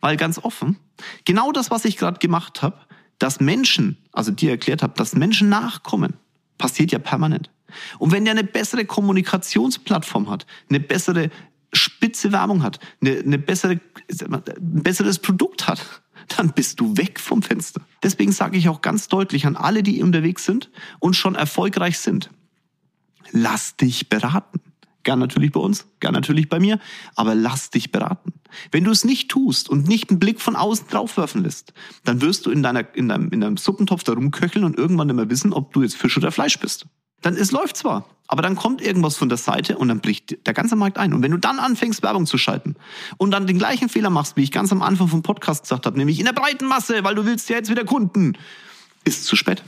Weil 0.00 0.16
ganz 0.16 0.38
offen, 0.38 0.76
genau 1.24 1.52
das, 1.52 1.70
was 1.70 1.84
ich 1.84 1.96
gerade 1.96 2.18
gemacht 2.18 2.62
habe, 2.62 2.78
dass 3.18 3.40
Menschen, 3.40 3.98
also 4.12 4.30
dir 4.30 4.50
erklärt 4.50 4.82
habe, 4.82 4.94
dass 4.96 5.14
Menschen 5.14 5.48
nachkommen, 5.48 6.14
passiert 6.56 6.92
ja 6.92 6.98
permanent. 6.98 7.50
Und 7.98 8.12
wenn 8.12 8.24
der 8.24 8.32
eine 8.32 8.44
bessere 8.44 8.84
Kommunikationsplattform 8.84 10.30
hat, 10.30 10.46
eine 10.68 10.80
bessere 10.80 11.30
spitze 11.72 12.32
Werbung 12.32 12.62
hat, 12.62 12.78
eine, 13.00 13.18
eine 13.18 13.38
bessere, 13.38 13.80
ein 14.08 14.42
besseres 14.82 15.18
Produkt 15.18 15.68
hat, 15.68 16.02
dann 16.36 16.52
bist 16.52 16.80
du 16.80 16.96
weg 16.96 17.20
vom 17.20 17.42
Fenster. 17.42 17.80
Deswegen 18.02 18.32
sage 18.32 18.58
ich 18.58 18.68
auch 18.68 18.80
ganz 18.80 19.08
deutlich 19.08 19.46
an 19.46 19.56
alle, 19.56 19.82
die 19.82 20.02
unterwegs 20.02 20.44
sind 20.44 20.70
und 20.98 21.14
schon 21.14 21.34
erfolgreich 21.34 21.98
sind, 21.98 22.30
lass 23.32 23.76
dich 23.76 24.08
beraten. 24.08 24.60
Gern 25.04 25.20
natürlich 25.20 25.52
bei 25.52 25.60
uns, 25.60 25.86
gern 26.00 26.12
natürlich 26.12 26.48
bei 26.48 26.60
mir, 26.60 26.78
aber 27.14 27.34
lass 27.34 27.70
dich 27.70 27.92
beraten. 27.92 28.32
Wenn 28.72 28.84
du 28.84 28.90
es 28.90 29.04
nicht 29.04 29.30
tust 29.30 29.68
und 29.68 29.88
nicht 29.88 30.10
einen 30.10 30.18
Blick 30.18 30.40
von 30.40 30.56
außen 30.56 30.88
draufwerfen 30.88 31.42
lässt, 31.42 31.72
dann 32.04 32.20
wirst 32.20 32.46
du 32.46 32.50
in, 32.50 32.62
deiner, 32.62 32.94
in, 32.94 33.08
deinem, 33.08 33.30
in 33.30 33.40
deinem 33.40 33.56
Suppentopf 33.56 34.04
da 34.04 34.12
rumköcheln 34.12 34.64
und 34.64 34.76
irgendwann 34.76 35.06
nicht 35.06 35.16
mehr 35.16 35.30
wissen, 35.30 35.52
ob 35.52 35.72
du 35.72 35.82
jetzt 35.82 35.96
Fisch 35.96 36.16
oder 36.16 36.32
Fleisch 36.32 36.58
bist. 36.58 36.86
Dann 37.22 37.36
es 37.36 37.50
läuft 37.50 37.76
zwar, 37.76 38.06
aber 38.28 38.42
dann 38.42 38.56
kommt 38.56 38.80
irgendwas 38.80 39.16
von 39.16 39.28
der 39.28 39.38
Seite 39.38 39.78
und 39.78 39.88
dann 39.88 40.00
bricht 40.00 40.46
der 40.46 40.54
ganze 40.54 40.76
Markt 40.76 40.98
ein. 40.98 41.14
Und 41.14 41.22
wenn 41.22 41.30
du 41.30 41.38
dann 41.38 41.58
anfängst, 41.58 42.02
Werbung 42.02 42.26
zu 42.26 42.38
schalten 42.38 42.76
und 43.16 43.30
dann 43.30 43.46
den 43.46 43.58
gleichen 43.58 43.88
Fehler 43.88 44.10
machst, 44.10 44.36
wie 44.36 44.42
ich 44.42 44.52
ganz 44.52 44.70
am 44.70 44.82
Anfang 44.82 45.08
vom 45.08 45.22
Podcast 45.22 45.62
gesagt 45.62 45.86
habe, 45.86 45.98
nämlich 45.98 46.18
in 46.18 46.26
der 46.26 46.32
breiten 46.32 46.66
Masse, 46.66 47.02
weil 47.04 47.14
du 47.14 47.24
willst 47.24 47.48
ja 47.48 47.56
jetzt 47.56 47.70
wieder 47.70 47.84
Kunden, 47.84 48.36
ist 49.04 49.24
zu 49.24 49.34
spät. 49.34 49.64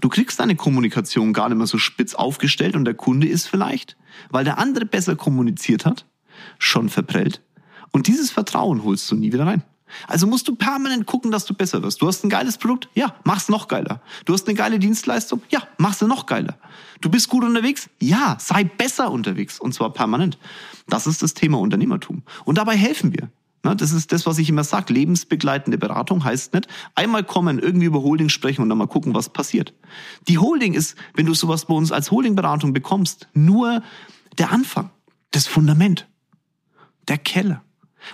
Du 0.00 0.08
kriegst 0.08 0.38
deine 0.38 0.56
Kommunikation 0.56 1.32
gar 1.32 1.48
nicht 1.48 1.58
mehr 1.58 1.66
so 1.66 1.78
spitz 1.78 2.14
aufgestellt 2.14 2.76
und 2.76 2.84
der 2.84 2.94
Kunde 2.94 3.26
ist 3.26 3.48
vielleicht, 3.48 3.96
weil 4.30 4.44
der 4.44 4.58
andere 4.58 4.84
besser 4.84 5.16
kommuniziert 5.16 5.84
hat, 5.84 6.06
schon 6.58 6.88
verprellt. 6.88 7.42
Und 7.92 8.06
dieses 8.06 8.30
Vertrauen 8.30 8.84
holst 8.84 9.10
du 9.10 9.16
nie 9.16 9.32
wieder 9.32 9.46
rein. 9.46 9.62
Also 10.06 10.26
musst 10.26 10.48
du 10.48 10.56
permanent 10.56 11.06
gucken, 11.06 11.30
dass 11.30 11.44
du 11.44 11.54
besser 11.54 11.82
wirst. 11.82 12.02
Du 12.02 12.08
hast 12.08 12.24
ein 12.24 12.28
geiles 12.28 12.58
Produkt? 12.58 12.88
Ja, 12.94 13.14
mach's 13.24 13.48
noch 13.48 13.68
geiler. 13.68 14.00
Du 14.24 14.32
hast 14.32 14.46
eine 14.46 14.56
geile 14.56 14.78
Dienstleistung? 14.78 15.42
Ja, 15.50 15.62
mach's 15.78 16.00
noch 16.00 16.26
geiler. 16.26 16.58
Du 17.00 17.10
bist 17.10 17.28
gut 17.28 17.44
unterwegs? 17.44 17.88
Ja, 18.00 18.36
sei 18.40 18.64
besser 18.64 19.10
unterwegs. 19.10 19.60
Und 19.60 19.74
zwar 19.74 19.92
permanent. 19.92 20.38
Das 20.88 21.06
ist 21.06 21.22
das 21.22 21.34
Thema 21.34 21.58
Unternehmertum. 21.58 22.22
Und 22.44 22.58
dabei 22.58 22.76
helfen 22.76 23.12
wir. 23.12 23.30
Das 23.62 23.90
ist 23.90 24.12
das, 24.12 24.26
was 24.26 24.38
ich 24.38 24.48
immer 24.48 24.62
sage. 24.62 24.92
Lebensbegleitende 24.92 25.76
Beratung 25.76 26.22
heißt 26.22 26.54
nicht, 26.54 26.68
einmal 26.94 27.24
kommen, 27.24 27.58
irgendwie 27.58 27.86
über 27.86 28.00
Holding 28.00 28.28
sprechen 28.28 28.62
und 28.62 28.68
dann 28.68 28.78
mal 28.78 28.86
gucken, 28.86 29.12
was 29.12 29.28
passiert. 29.28 29.74
Die 30.28 30.38
Holding 30.38 30.74
ist, 30.74 30.96
wenn 31.14 31.26
du 31.26 31.34
sowas 31.34 31.64
bei 31.64 31.74
uns 31.74 31.90
als 31.90 32.12
Holdingberatung 32.12 32.72
bekommst, 32.72 33.26
nur 33.34 33.82
der 34.38 34.52
Anfang, 34.52 34.90
das 35.32 35.48
Fundament, 35.48 36.06
der 37.08 37.18
Keller. 37.18 37.64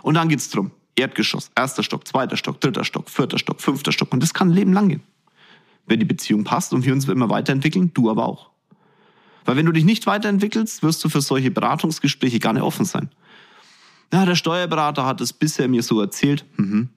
Und 0.01 0.15
dann 0.15 0.31
geht's 0.31 0.49
drum. 0.49 0.71
Erdgeschoss, 0.97 1.51
erster 1.57 1.83
Stock, 1.83 2.07
zweiter 2.07 2.37
Stock, 2.37 2.61
dritter 2.61 2.85
Stock, 2.85 3.09
vierter 3.09 3.39
Stock, 3.39 3.61
fünfter 3.61 3.93
Stock. 3.93 4.13
Und 4.13 4.23
das 4.23 4.35
kann 4.35 4.49
ein 4.49 4.55
Leben 4.55 4.73
lang 4.73 4.89
gehen. 4.89 5.03
Wenn 5.87 5.99
die 5.99 6.07
Beziehung 6.07 6.45
passt 6.45 6.73
und 6.73 6.85
wir 6.85 6.93
uns 6.93 7.09
immer 7.09 7.31
weiterentwickeln, 7.31 7.93
du 7.95 8.11
aber 8.11 8.27
auch. 8.27 8.51
Weil 9.45 9.57
wenn 9.57 9.67
du 9.67 9.73
dich 9.73 9.85
nicht 9.85 10.07
weiterentwickelst, 10.07 10.83
wirst 10.83 11.03
du 11.03 11.09
für 11.09 11.21
solche 11.21 11.51
Beratungsgespräche 11.51 12.39
gar 12.39 12.53
nicht 12.53 12.63
offen 12.63 12.85
sein. 12.85 13.11
Ja, 14.13 14.27
der 14.27 14.37
Steuerberater 14.37 15.07
hat 15.07 15.21
es 15.21 15.33
bisher 15.33 15.69
mir 15.69 15.83
so 15.83 16.01
erzählt. 16.01 16.45
Mhm. 16.57 16.91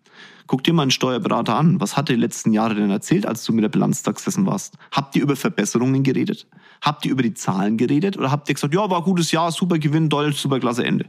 Guck 0.48 0.64
dir 0.64 0.74
mal 0.74 0.84
einen 0.84 0.92
Steuerberater 0.92 1.56
an. 1.56 1.80
Was 1.80 1.98
hat 1.98 2.10
er 2.10 2.16
die 2.16 2.22
letzten 2.22 2.54
Jahre 2.54 2.76
denn 2.76 2.92
erzählt, 2.92 3.26
als 3.26 3.44
du 3.46 3.54
mit 3.54 3.64
der 3.64 3.70
Bilanz 3.70 4.04
gesessen 4.04 4.46
warst? 4.46 4.78
Habt 4.92 5.16
ihr 5.16 5.24
über 5.24 5.36
Verbesserungen 5.36 6.04
geredet? 6.04 6.46
Habt 6.82 7.06
ihr 7.06 7.12
über 7.12 7.24
die 7.24 7.34
Zahlen 7.34 7.78
geredet? 7.78 8.18
Oder 8.18 8.30
habt 8.30 8.48
ihr 8.50 8.54
gesagt, 8.54 8.74
ja, 8.74 8.88
war 8.90 9.02
gutes 9.02 9.32
Jahr, 9.32 9.52
super 9.52 9.80
Gewinn, 9.80 10.10
Deutsch, 10.10 10.38
super 10.38 10.60
klasse, 10.60 10.84
Ende? 10.86 11.06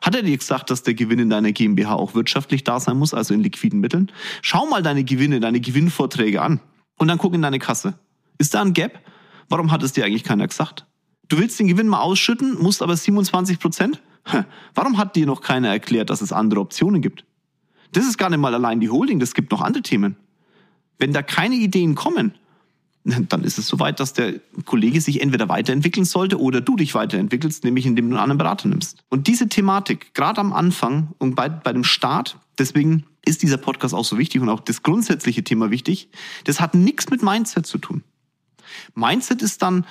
Hat 0.00 0.14
er 0.14 0.22
dir 0.22 0.36
gesagt, 0.36 0.70
dass 0.70 0.82
der 0.82 0.94
Gewinn 0.94 1.18
in 1.18 1.30
deiner 1.30 1.52
GmbH 1.52 1.94
auch 1.94 2.14
wirtschaftlich 2.14 2.64
da 2.64 2.80
sein 2.80 2.96
muss, 2.96 3.12
also 3.12 3.34
in 3.34 3.42
liquiden 3.42 3.80
Mitteln? 3.80 4.10
Schau 4.40 4.66
mal 4.66 4.82
deine 4.82 5.04
Gewinne, 5.04 5.40
deine 5.40 5.60
Gewinnvorträge 5.60 6.40
an 6.40 6.60
und 6.96 7.08
dann 7.08 7.18
guck 7.18 7.34
in 7.34 7.42
deine 7.42 7.58
Kasse. 7.58 7.98
Ist 8.38 8.54
da 8.54 8.62
ein 8.62 8.72
Gap? 8.72 9.00
Warum 9.48 9.70
hat 9.70 9.82
es 9.82 9.92
dir 9.92 10.04
eigentlich 10.04 10.24
keiner 10.24 10.46
gesagt? 10.46 10.86
Du 11.28 11.38
willst 11.38 11.60
den 11.60 11.68
Gewinn 11.68 11.88
mal 11.88 12.00
ausschütten, 12.00 12.60
musst 12.60 12.82
aber 12.82 12.96
27 12.96 13.58
Prozent? 13.58 14.02
Warum 14.74 14.96
hat 14.96 15.16
dir 15.16 15.26
noch 15.26 15.42
keiner 15.42 15.68
erklärt, 15.68 16.10
dass 16.10 16.22
es 16.22 16.32
andere 16.32 16.60
Optionen 16.60 17.02
gibt? 17.02 17.24
Das 17.92 18.06
ist 18.06 18.16
gar 18.18 18.30
nicht 18.30 18.38
mal 18.38 18.54
allein 18.54 18.80
die 18.80 18.90
Holding, 18.90 19.18
das 19.18 19.34
gibt 19.34 19.50
noch 19.50 19.60
andere 19.60 19.82
Themen. 19.82 20.16
Wenn 20.98 21.12
da 21.12 21.22
keine 21.22 21.56
Ideen 21.56 21.94
kommen, 21.94 22.34
dann 23.28 23.44
ist 23.44 23.58
es 23.58 23.66
soweit, 23.66 24.00
dass 24.00 24.12
der 24.12 24.40
Kollege 24.64 25.00
sich 25.00 25.22
entweder 25.22 25.48
weiterentwickeln 25.48 26.04
sollte 26.04 26.38
oder 26.38 26.60
du 26.60 26.76
dich 26.76 26.94
weiterentwickelst, 26.94 27.64
nämlich 27.64 27.86
indem 27.86 28.10
du 28.10 28.16
einen 28.16 28.22
anderen 28.22 28.38
Berater 28.38 28.68
nimmst. 28.68 28.98
Und 29.08 29.26
diese 29.26 29.48
Thematik, 29.48 30.14
gerade 30.14 30.40
am 30.40 30.52
Anfang 30.52 31.08
und 31.18 31.34
bei, 31.34 31.48
bei 31.48 31.72
dem 31.72 31.84
Start, 31.84 32.38
deswegen 32.58 33.04
ist 33.24 33.42
dieser 33.42 33.56
Podcast 33.56 33.94
auch 33.94 34.04
so 34.04 34.18
wichtig 34.18 34.40
und 34.40 34.48
auch 34.48 34.60
das 34.60 34.82
grundsätzliche 34.82 35.44
Thema 35.44 35.70
wichtig, 35.70 36.08
das 36.44 36.60
hat 36.60 36.74
nichts 36.74 37.10
mit 37.10 37.22
Mindset 37.22 37.66
zu 37.66 37.78
tun. 37.78 38.02
Mindset 38.94 39.42
ist 39.42 39.62
dann 39.62 39.86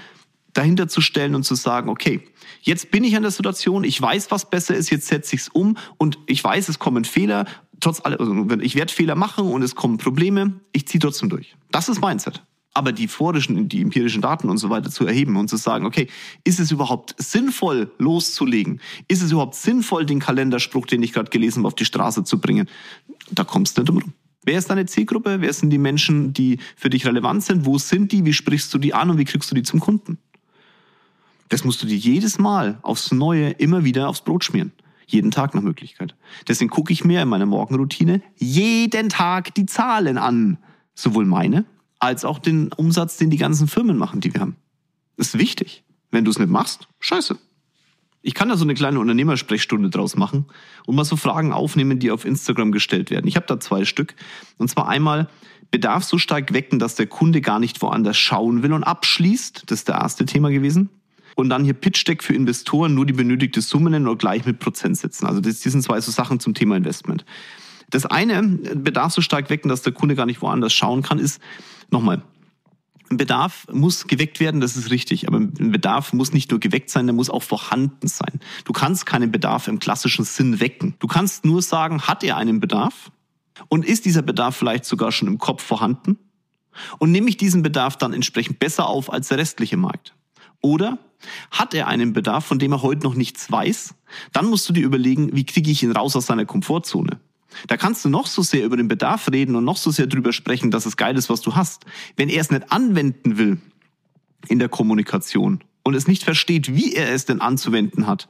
dahinter 0.54 0.88
zu 0.88 1.02
stellen 1.02 1.36
und 1.36 1.44
zu 1.44 1.56
sagen, 1.56 1.90
okay, 1.90 2.22
jetzt 2.62 2.92
bin 2.92 3.04
ich 3.04 3.16
an 3.16 3.22
der 3.22 3.32
Situation, 3.32 3.84
ich 3.84 4.02
weiß, 4.02 4.32
was 4.32 4.50
besser 4.50 4.76
ist, 4.76 4.90
jetzt 4.90 5.08
setze 5.08 5.36
ich 5.36 5.42
es 5.42 5.48
um 5.50 5.78
und 5.98 6.18
ich 6.26 6.44
weiß, 6.44 6.70
es 6.70 6.80
kommen 6.80 7.06
Fehler, 7.06 7.46
trotz 7.80 8.04
aller, 8.04 8.20
also 8.20 8.48
ich 8.60 8.76
werde 8.76 8.92
Fehler 8.92 9.16
machen 9.16 9.48
und 9.48 9.62
es 9.62 9.76
kommen 9.76 9.98
Probleme, 9.98 10.60
ich 10.72 10.88
ziehe 10.88 11.00
trotzdem 11.00 11.30
durch. 11.30 11.56
Das 11.72 11.88
ist 11.88 12.02
Mindset. 12.02 12.44
Aber 12.74 12.92
die 12.92 13.08
forischen, 13.08 13.68
die 13.68 13.82
empirischen 13.82 14.22
Daten 14.22 14.50
und 14.50 14.58
so 14.58 14.70
weiter 14.70 14.92
zu 14.92 15.06
erheben 15.06 15.36
und 15.38 15.50
zu 15.50 15.58
sagen, 15.58 15.86
okay, 15.86 16.08
ist 16.44 16.60
es 16.60 16.72
überhaupt 16.72 17.16
sinnvoll 17.18 17.92
loszulegen? 17.98 18.80
Ist 19.08 19.24
es 19.24 19.32
überhaupt 19.32 19.56
sinnvoll, 19.56 20.06
den 20.06 20.20
Kalenderspruch, 20.20 20.86
den 20.86 21.02
ich 21.02 21.14
gerade 21.14 21.32
gelesen 21.32 21.60
habe, 21.60 21.68
auf 21.68 21.76
die 21.76 21.86
Straße 21.86 22.24
zu 22.24 22.40
bringen? 22.40 22.70
Da 23.32 23.44
kommst 23.44 23.78
du 23.78 23.82
nicht 23.82 23.90
drum. 23.90 24.14
Wer 24.44 24.58
ist 24.58 24.70
deine 24.70 24.86
Zielgruppe? 24.86 25.42
Wer 25.42 25.52
sind 25.52 25.72
die 25.72 25.78
Menschen, 25.78 26.34
die 26.34 26.60
für 26.76 26.90
dich 26.90 27.06
relevant 27.06 27.44
sind? 27.44 27.66
Wo 27.66 27.78
sind 27.78 28.12
die? 28.12 28.26
Wie 28.26 28.34
sprichst 28.34 28.74
du 28.74 28.78
die 28.78 28.94
an 28.94 29.10
und 29.10 29.18
wie 29.18 29.26
kriegst 29.26 29.52
du 29.52 29.56
die 29.56 29.64
zum 29.64 29.80
Kunden? 29.80 30.18
Das 31.50 31.64
musst 31.64 31.82
du 31.82 31.88
dir 31.88 31.98
jedes 31.98 32.38
Mal 32.38 32.78
aufs 32.84 33.12
Neue 33.12 33.50
immer 33.50 33.84
wieder 33.84 34.08
aufs 34.08 34.22
Brot 34.22 34.46
schmieren. 34.46 34.72
Jeden 35.08 35.32
Tag 35.32 35.56
nach 35.56 35.64
Möglichkeit. 35.64 36.16
Deswegen 36.48 36.70
gucke 36.70 36.94
ich 36.94 37.04
mir 37.04 37.24
in 37.24 37.28
meiner 37.28 37.48
Morgenroutine 37.48 38.22
jeden 38.38 39.10
Tag 39.10 39.56
die 39.56 39.66
Zahlen 39.66 40.20
an. 40.20 40.60
Sowohl 40.94 41.26
meine 41.26 41.66
als 42.00 42.26
auch 42.26 42.40
den 42.40 42.72
Umsatz, 42.74 43.18
den 43.18 43.30
die 43.30 43.38
ganzen 43.38 43.68
Firmen 43.68 43.98
machen, 43.98 44.22
die 44.22 44.34
wir 44.34 44.42
haben. 44.42 44.56
Das 45.18 45.28
ist 45.28 45.40
wichtig. 45.40 45.84
Wenn 46.12 46.26
du 46.26 46.32
es 46.32 46.40
nicht 46.40 46.50
machst, 46.50 46.88
scheiße. 47.00 47.38
Ich 48.22 48.34
kann 48.34 48.50
da 48.50 48.58
so 48.58 48.66
eine 48.66 48.74
kleine 48.74 49.00
Unternehmersprechstunde 49.00 49.90
draus 49.90 50.16
machen 50.16 50.46
und 50.86 50.96
mal 50.96 51.06
so 51.06 51.16
Fragen 51.16 51.54
aufnehmen, 51.54 52.00
die 52.00 52.12
auf 52.12 52.26
Instagram 52.26 52.72
gestellt 52.72 53.12
werden. 53.12 53.28
Ich 53.28 53.36
habe 53.36 53.46
da 53.46 53.60
zwei 53.60 53.86
Stück. 53.86 54.16
Und 54.58 54.70
zwar 54.70 54.90
einmal, 54.90 55.30
Bedarf 55.72 56.04
so 56.04 56.18
stark 56.18 56.52
wecken, 56.52 56.80
dass 56.80 56.96
der 56.96 57.08
Kunde 57.08 57.42
gar 57.42 57.60
nicht 57.60 57.82
woanders 57.82 58.18
schauen 58.18 58.64
will 58.64 58.74
und 58.74 58.84
abschließt. 58.84 59.64
Das 59.68 59.80
ist 59.80 59.88
der 59.88 59.96
erste 59.96 60.26
Thema 60.26 60.50
gewesen. 60.50 60.90
Und 61.36 61.50
dann 61.50 61.64
hier 61.64 61.76
Pitch 61.76 62.06
Deck 62.08 62.24
für 62.24 62.34
Investoren, 62.34 62.94
nur 62.94 63.06
die 63.06 63.14
benötigte 63.14 63.62
Summe 63.62 63.92
nennen 63.92 64.08
oder 64.08 64.18
gleich 64.18 64.46
mit 64.46 64.60
Prozentsätzen. 64.60 65.28
Also 65.28 65.40
das, 65.40 65.62
das 65.62 65.72
sind 65.72 65.84
zwei 65.84 66.02
so 66.02 66.12
Sachen 66.12 66.40
zum 66.40 66.54
Thema 66.54 66.76
Investment. 66.76 67.24
Das 67.90 68.06
eine, 68.06 68.44
Bedarf 68.44 69.14
so 69.14 69.22
stark 69.22 69.50
wecken, 69.50 69.70
dass 69.70 69.82
der 69.82 69.94
Kunde 69.94 70.16
gar 70.16 70.26
nicht 70.26 70.42
woanders 70.42 70.74
schauen 70.74 71.02
kann, 71.02 71.20
ist, 71.20 71.42
nochmal, 71.90 72.22
ein 73.10 73.18
Bedarf 73.18 73.66
muss 73.72 74.06
geweckt 74.06 74.40
werden, 74.40 74.62
das 74.62 74.78
ist 74.78 74.92
richtig. 74.92 75.28
Aber 75.28 75.38
ein 75.38 75.72
Bedarf 75.72 76.14
muss 76.14 76.32
nicht 76.32 76.52
nur 76.52 76.60
geweckt 76.60 76.90
sein, 76.90 77.08
der 77.08 77.16
muss 77.16 77.30
auch 77.30 77.44
vorhanden 77.44 78.08
sein. 78.08 78.40
Du 78.66 78.74
kannst 78.74 79.06
keinen 79.06 79.32
Bedarf 79.32 79.68
im 79.68 79.80
klassischen 79.80 80.26
Sinn 80.26 80.60
wecken. 80.60 80.96
Du 81.00 81.08
kannst 81.08 81.46
nur 81.46 81.62
sagen, 81.62 82.04
hat 82.04 82.24
er 82.24 82.38
einen 82.38 82.60
Bedarf? 82.60 83.12
Und 83.68 83.84
ist 83.86 84.06
dieser 84.06 84.22
Bedarf 84.22 84.56
vielleicht 84.56 84.86
sogar 84.86 85.12
schon 85.12 85.28
im 85.28 85.40
Kopf 85.40 85.64
vorhanden? 85.64 86.18
Und 87.00 87.12
nehme 87.12 87.30
ich 87.30 87.38
diesen 87.38 87.64
Bedarf 87.64 87.98
dann 87.98 88.14
entsprechend 88.14 88.60
besser 88.60 88.88
auf 88.88 89.12
als 89.12 89.30
der 89.30 89.40
restliche 89.40 89.76
Markt? 89.76 90.14
Oder 90.62 91.00
hat 91.52 91.74
er 91.74 91.88
einen 91.88 92.14
Bedarf, 92.14 92.46
von 92.46 92.60
dem 92.60 92.72
er 92.72 92.82
heute 92.82 93.04
noch 93.04 93.16
nichts 93.16 93.52
weiß? 93.52 93.96
Dann 94.34 94.46
musst 94.46 94.70
du 94.70 94.74
dir 94.74 94.86
überlegen, 94.86 95.36
wie 95.36 95.46
kriege 95.46 95.72
ich 95.72 95.84
ihn 95.84 95.92
raus 95.92 96.16
aus 96.16 96.28
seiner 96.28 96.46
Komfortzone? 96.46 97.20
Da 97.68 97.78
kannst 97.78 98.06
du 98.06 98.10
noch 98.10 98.28
so 98.28 98.42
sehr 98.42 98.66
über 98.66 98.78
den 98.78 98.88
Bedarf 98.88 99.32
reden 99.32 99.56
und 99.56 99.64
noch 99.64 99.78
so 99.78 99.92
sehr 99.92 100.08
drüber 100.08 100.34
sprechen, 100.34 100.72
dass 100.72 100.86
es 100.86 100.98
geil 100.98 101.18
ist, 101.18 101.30
was 101.30 101.42
du 101.42 101.56
hast. 101.56 101.86
Wenn 102.16 102.30
er 102.30 102.42
es 102.42 102.52
nicht 102.52 102.72
anwenden 102.72 103.38
will 103.38 103.58
in 104.48 104.60
der 104.60 104.70
Kommunikation 104.70 105.64
und 105.84 105.96
es 105.96 106.08
nicht 106.08 106.24
versteht, 106.24 106.76
wie 106.76 106.94
er 106.94 107.12
es 107.12 107.26
denn 107.26 107.42
anzuwenden 107.42 108.08
hat, 108.08 108.28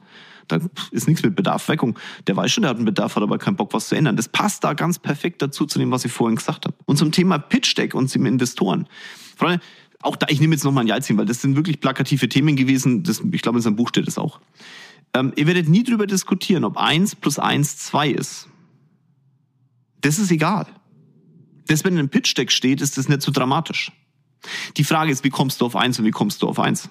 dann 0.48 0.70
ist 0.90 1.06
nichts 1.06 1.22
mit 1.22 1.36
Bedarfweckung. 1.36 1.98
Der 2.26 2.36
weiß 2.36 2.50
schon, 2.52 2.62
der 2.62 2.70
hat 2.70 2.76
einen 2.76 2.86
Bedarf, 2.86 3.16
hat 3.16 3.22
aber 3.22 3.38
keinen 3.38 3.56
Bock, 3.56 3.72
was 3.72 3.88
zu 3.88 3.94
ändern. 3.94 4.16
Das 4.16 4.28
passt 4.28 4.64
da 4.64 4.72
ganz 4.74 4.98
perfekt 4.98 5.42
dazu, 5.42 5.66
zu 5.66 5.78
dem, 5.78 5.90
was 5.90 6.04
ich 6.04 6.12
vorhin 6.12 6.36
gesagt 6.36 6.66
habe. 6.66 6.76
Und 6.86 6.96
zum 6.96 7.12
Thema 7.12 7.38
Pitch 7.38 7.76
Deck 7.76 7.94
und 7.94 8.08
zum 8.08 8.26
Investoren. 8.26 8.88
Freunde, 9.36 9.60
auch 10.02 10.16
da, 10.16 10.26
ich 10.28 10.40
nehme 10.40 10.54
jetzt 10.54 10.64
nochmal 10.64 10.84
ein 10.84 10.88
Jalzin, 10.88 11.18
weil 11.18 11.26
das 11.26 11.40
sind 11.40 11.56
wirklich 11.56 11.80
plakative 11.80 12.28
Themen 12.28 12.56
gewesen. 12.56 13.02
Das, 13.02 13.22
ich 13.30 13.42
glaube, 13.42 13.58
in 13.58 13.62
seinem 13.62 13.76
Buch 13.76 13.90
steht 13.90 14.08
es 14.08 14.18
auch. 14.18 14.40
Ähm, 15.14 15.32
ihr 15.36 15.46
werdet 15.46 15.68
nie 15.68 15.82
drüber 15.82 16.06
diskutieren, 16.06 16.64
ob 16.64 16.76
eins 16.76 17.14
plus 17.14 17.38
eins 17.38 17.78
zwei 17.78 18.08
ist. 18.08 18.48
Das 20.00 20.18
ist 20.18 20.30
egal. 20.30 20.66
Das, 21.66 21.84
wenn 21.84 21.92
in 21.94 22.00
einem 22.00 22.08
Pitch-Deck 22.08 22.50
steht, 22.50 22.80
ist 22.80 22.98
das 22.98 23.08
nicht 23.08 23.22
so 23.22 23.30
dramatisch. 23.30 23.92
Die 24.76 24.84
Frage 24.84 25.12
ist, 25.12 25.24
wie 25.24 25.30
kommst 25.30 25.60
du 25.60 25.66
auf 25.66 25.76
eins 25.76 25.98
und 25.98 26.04
wie 26.04 26.10
kommst 26.10 26.42
du 26.42 26.48
auf 26.48 26.58
eins? 26.58 26.88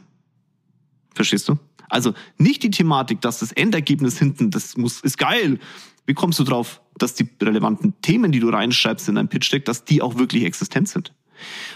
Verstehst 1.14 1.50
du? 1.50 1.58
Also 1.90 2.14
nicht 2.38 2.62
die 2.64 2.70
Thematik, 2.70 3.20
dass 3.22 3.40
das 3.40 3.52
Endergebnis 3.52 4.20
hinten, 4.20 4.52
das 4.52 4.78
muss, 4.78 5.02
ist 5.02 5.18
geil. 5.18 5.60
Wie 6.06 6.14
kommst 6.14 6.40
du 6.40 6.44
drauf, 6.44 6.82
dass 6.98 7.16
die 7.16 7.28
relevanten 7.42 8.00
Themen, 8.02 8.32
die 8.32 8.40
du 8.40 8.50
reinschreibst 8.50 9.10
in 9.10 9.16
dein 9.16 9.28
Pitch-Deck, 9.28 9.66
dass 9.66 9.86
die 9.86 10.02
auch 10.02 10.18
wirklich 10.18 10.44
existent 10.44 10.88
sind? 10.88 11.14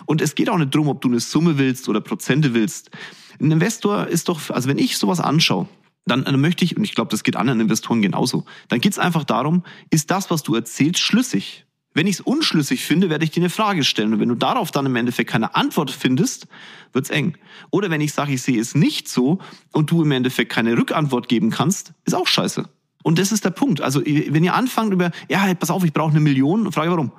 Und 0.06 0.22
es 0.22 0.36
geht 0.36 0.50
auch 0.50 0.58
nicht 0.58 0.74
darum, 0.74 0.89
ob 0.89 1.02
du 1.02 1.08
eine 1.08 1.19
Summe 1.19 1.58
willst 1.58 1.89
oder 1.89 2.02
Prozente 2.02 2.54
willst. 2.54 2.91
Ein 3.39 3.52
Investor 3.52 4.08
ist 4.08 4.30
doch, 4.30 4.50
also 4.50 4.69
wenn 4.69 4.78
ich 4.78 4.98
sowas 4.98 5.19
anschaue, 5.19 5.67
dann, 6.06 6.39
möchte 6.39 6.66
ich, 6.66 6.76
und 6.76 6.84
ich 6.84 6.96
glaube, 6.96 7.12
das 7.12 7.24
geht 7.24 7.36
anderen 7.36 7.60
Investoren 7.60 8.02
genauso, 8.02 8.46
dann 8.68 8.82
geht 8.82 8.92
es 8.92 9.00
einfach 9.00 9.24
darum, 9.24 9.63
ist 9.89 10.12
das, 10.12 10.30
was 10.30 10.44
du 10.44 10.56
erzählst, 10.56 11.00
schlüssig? 11.00 11.66
Wenn 11.94 12.08
ich 12.08 12.16
es 12.16 12.22
unschlüssig 12.22 12.84
finde, 12.84 13.10
werde 13.10 13.24
ich 13.24 13.32
dir 13.32 13.42
eine 13.42 13.52
Frage 13.52 13.84
stellen. 13.84 14.13
Und 14.13 14.20
wenn 14.20 14.30
du 14.30 14.36
darauf 14.36 14.72
dann 14.72 14.88
im 14.88 14.96
Endeffekt 14.96 15.30
keine 15.30 15.56
Antwort 15.56 15.92
findest, 15.92 16.48
wird's 16.92 17.12
eng. 17.12 17.38
Oder 17.70 17.92
wenn 17.92 18.02
ich 18.02 18.13
sage, 18.13 18.34
ich 18.34 18.42
sehe 18.42 18.60
es 18.60 18.74
nicht 18.74 19.08
so 19.08 19.39
und 19.72 19.92
du 19.92 20.02
im 20.02 20.12
Endeffekt 20.12 20.52
keine 20.52 20.76
Rückantwort 20.76 21.30
geben 21.30 21.52
kannst, 21.52 21.94
ist 22.06 22.16
auch 22.16 22.28
scheiße. 22.28 22.68
Und 23.04 23.20
das 23.20 23.32
ist 23.32 23.46
der 23.46 23.52
Punkt. 23.52 23.82
Also 23.82 24.02
wenn 24.04 24.44
ihr 24.44 24.56
anfangt 24.56 24.92
über, 24.92 25.12
ja, 25.30 25.54
pass 25.54 25.70
auf, 25.70 25.84
ich 25.84 25.94
brauche 25.94 26.12
eine 26.12 26.20
Million, 26.20 26.72
frage 26.72 26.89
warum. 26.89 27.12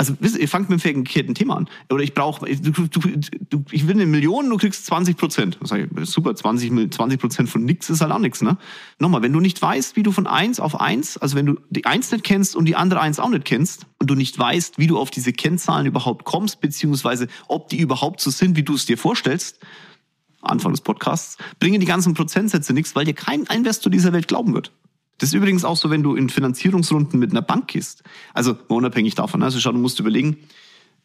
Also 0.00 0.14
ihr 0.22 0.48
fangt 0.48 0.70
mit 0.70 0.84
dem 0.84 1.04
verkehrten 1.04 1.34
Thema 1.34 1.56
an. 1.56 1.68
Oder 1.90 2.04
ich 2.04 2.14
brauche, 2.14 2.48
ich 2.48 2.62
will 2.62 3.94
eine 3.94 4.06
Million, 4.06 4.48
du 4.48 4.56
kriegst 4.56 4.86
20 4.86 5.16
Prozent. 5.16 5.58
Super, 6.02 6.36
20 6.36 6.92
20 6.92 7.20
Prozent 7.20 7.48
von 7.48 7.64
nix 7.64 7.90
ist 7.90 8.00
halt 8.00 8.12
auch 8.12 8.20
nix. 8.20 8.40
Ne? 8.40 8.56
Nochmal, 9.00 9.22
wenn 9.22 9.32
du 9.32 9.40
nicht 9.40 9.60
weißt, 9.60 9.96
wie 9.96 10.04
du 10.04 10.12
von 10.12 10.28
eins 10.28 10.60
auf 10.60 10.80
eins, 10.80 11.18
also 11.18 11.34
wenn 11.34 11.46
du 11.46 11.56
die 11.70 11.84
eins 11.84 12.12
nicht 12.12 12.22
kennst 12.22 12.54
und 12.54 12.66
die 12.66 12.76
andere 12.76 13.00
eins 13.00 13.18
auch 13.18 13.28
nicht 13.28 13.44
kennst 13.44 13.86
und 13.98 14.08
du 14.08 14.14
nicht 14.14 14.38
weißt, 14.38 14.78
wie 14.78 14.86
du 14.86 14.98
auf 14.98 15.10
diese 15.10 15.32
Kennzahlen 15.32 15.86
überhaupt 15.86 16.24
kommst, 16.24 16.60
beziehungsweise 16.60 17.26
ob 17.48 17.68
die 17.68 17.80
überhaupt 17.80 18.20
so 18.20 18.30
sind, 18.30 18.56
wie 18.56 18.62
du 18.62 18.74
es 18.74 18.86
dir 18.86 18.98
vorstellst, 18.98 19.58
Anfang 20.42 20.70
des 20.70 20.80
Podcasts, 20.80 21.38
bringen 21.58 21.80
die 21.80 21.86
ganzen 21.86 22.14
Prozentsätze 22.14 22.72
nichts, 22.72 22.94
weil 22.94 23.04
dir 23.04 23.14
kein 23.14 23.42
Investor 23.52 23.90
dieser 23.90 24.12
Welt 24.12 24.28
glauben 24.28 24.54
wird. 24.54 24.70
Das 25.18 25.30
ist 25.30 25.34
übrigens 25.34 25.64
auch 25.64 25.76
so, 25.76 25.90
wenn 25.90 26.02
du 26.02 26.14
in 26.14 26.28
Finanzierungsrunden 26.28 27.18
mit 27.18 27.32
einer 27.32 27.42
Bank 27.42 27.68
gehst. 27.68 28.02
Also 28.34 28.56
unabhängig 28.68 29.14
davon. 29.14 29.42
Also 29.42 29.58
schau, 29.58 29.72
du 29.72 29.78
musst 29.78 29.98
überlegen, 29.98 30.38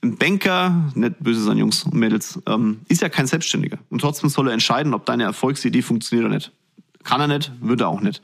ein 0.04 0.18
Banker, 0.18 0.92
nicht 0.96 1.16
böse 1.20 1.42
sein 1.44 1.58
Jungs 1.58 1.84
und 1.84 1.96
Mädels, 1.96 2.40
ähm, 2.46 2.82
ist 2.90 3.02
ja 3.02 3.10
kein 3.10 3.26
Selbstständiger. 3.26 3.80
Und 3.90 4.02
trotzdem 4.02 4.30
soll 4.30 4.48
er 4.48 4.54
entscheiden, 4.54 4.94
ob 4.94 5.06
deine 5.06 5.24
Erfolgsidee 5.24 5.82
funktioniert 5.82 6.26
oder 6.26 6.36
nicht. 6.36 6.52
Kann 7.04 7.22
er 7.22 7.28
nicht, 7.28 7.52
würde 7.60 7.86
er 7.86 7.88
auch 7.88 8.02
nicht. 8.02 8.22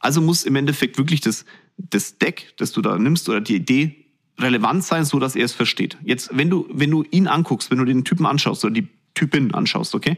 Also 0.00 0.20
muss 0.20 0.44
im 0.44 0.56
Endeffekt 0.56 0.96
wirklich 0.96 1.20
das, 1.20 1.44
das 1.76 2.18
Deck, 2.18 2.54
das 2.56 2.72
du 2.72 2.80
da 2.80 2.98
nimmst 2.98 3.28
oder 3.28 3.40
die 3.40 3.56
Idee 3.56 4.04
relevant 4.38 4.84
sein, 4.84 5.04
so 5.04 5.18
dass 5.18 5.36
er 5.36 5.44
es 5.44 5.52
versteht. 5.52 5.98
Jetzt, 6.04 6.30
wenn 6.32 6.48
du, 6.48 6.68
wenn 6.70 6.90
du 6.90 7.04
ihn 7.10 7.26
anguckst, 7.26 7.70
wenn 7.70 7.78
du 7.78 7.84
den 7.84 8.04
Typen 8.04 8.24
anschaust 8.24 8.64
oder 8.64 8.74
die 8.74 8.88
Typin 9.14 9.52
anschaust, 9.52 9.94
okay? 9.94 10.16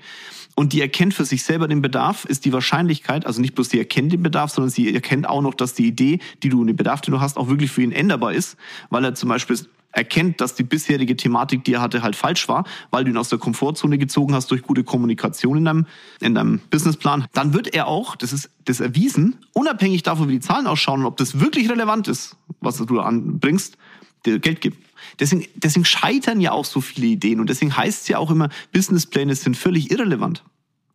Und 0.60 0.74
die 0.74 0.82
erkennt 0.82 1.14
für 1.14 1.24
sich 1.24 1.42
selber 1.42 1.68
den 1.68 1.80
Bedarf, 1.80 2.26
ist 2.26 2.44
die 2.44 2.52
Wahrscheinlichkeit, 2.52 3.24
also 3.24 3.40
nicht 3.40 3.54
bloß 3.54 3.70
die 3.70 3.78
erkennt 3.78 4.12
den 4.12 4.22
Bedarf, 4.22 4.50
sondern 4.50 4.68
sie 4.68 4.94
erkennt 4.94 5.26
auch 5.26 5.40
noch, 5.40 5.54
dass 5.54 5.72
die 5.72 5.86
Idee, 5.86 6.18
die 6.42 6.50
du, 6.50 6.62
den 6.62 6.76
Bedarf, 6.76 7.00
den 7.00 7.12
du 7.12 7.20
hast, 7.22 7.38
auch 7.38 7.48
wirklich 7.48 7.70
für 7.70 7.80
ihn 7.80 7.92
änderbar 7.92 8.34
ist, 8.34 8.58
weil 8.90 9.02
er 9.02 9.14
zum 9.14 9.30
Beispiel 9.30 9.58
erkennt, 9.92 10.42
dass 10.42 10.56
die 10.56 10.62
bisherige 10.62 11.16
Thematik, 11.16 11.64
die 11.64 11.72
er 11.72 11.80
hatte, 11.80 12.02
halt 12.02 12.14
falsch 12.14 12.46
war, 12.46 12.64
weil 12.90 13.04
du 13.04 13.10
ihn 13.10 13.16
aus 13.16 13.30
der 13.30 13.38
Komfortzone 13.38 13.96
gezogen 13.96 14.34
hast 14.34 14.50
durch 14.50 14.60
gute 14.60 14.84
Kommunikation 14.84 15.56
in 15.56 15.64
deinem, 15.64 15.86
in 16.20 16.34
deinem 16.34 16.60
Businessplan, 16.68 17.24
dann 17.32 17.54
wird 17.54 17.72
er 17.72 17.86
auch, 17.86 18.14
das 18.14 18.34
ist 18.34 18.50
das 18.66 18.80
erwiesen, 18.80 19.38
unabhängig 19.54 20.02
davon, 20.02 20.28
wie 20.28 20.32
die 20.32 20.40
Zahlen 20.40 20.66
ausschauen 20.66 21.00
und 21.00 21.06
ob 21.06 21.16
das 21.16 21.40
wirklich 21.40 21.70
relevant 21.70 22.06
ist, 22.06 22.36
was 22.60 22.76
du 22.76 22.84
da 22.84 23.04
anbringst, 23.04 23.78
Geld 24.22 24.60
geben. 24.60 24.76
Deswegen, 25.18 25.46
deswegen 25.54 25.84
scheitern 25.84 26.40
ja 26.40 26.52
auch 26.52 26.64
so 26.64 26.80
viele 26.80 27.06
Ideen 27.06 27.40
und 27.40 27.48
deswegen 27.48 27.76
heißt 27.76 28.02
es 28.02 28.08
ja 28.08 28.18
auch 28.18 28.30
immer, 28.30 28.48
Businesspläne 28.72 29.34
sind 29.34 29.56
völlig 29.56 29.90
irrelevant. 29.90 30.44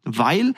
Weil 0.03 0.53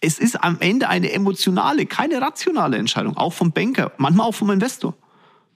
es 0.00 0.18
ist 0.18 0.42
am 0.42 0.58
Ende 0.60 0.88
eine 0.88 1.12
emotionale, 1.12 1.86
keine 1.86 2.20
rationale 2.20 2.76
Entscheidung, 2.76 3.16
auch 3.16 3.32
vom 3.32 3.52
Banker, 3.52 3.92
manchmal 3.96 4.26
auch 4.26 4.34
vom 4.34 4.50
Investor. 4.50 4.94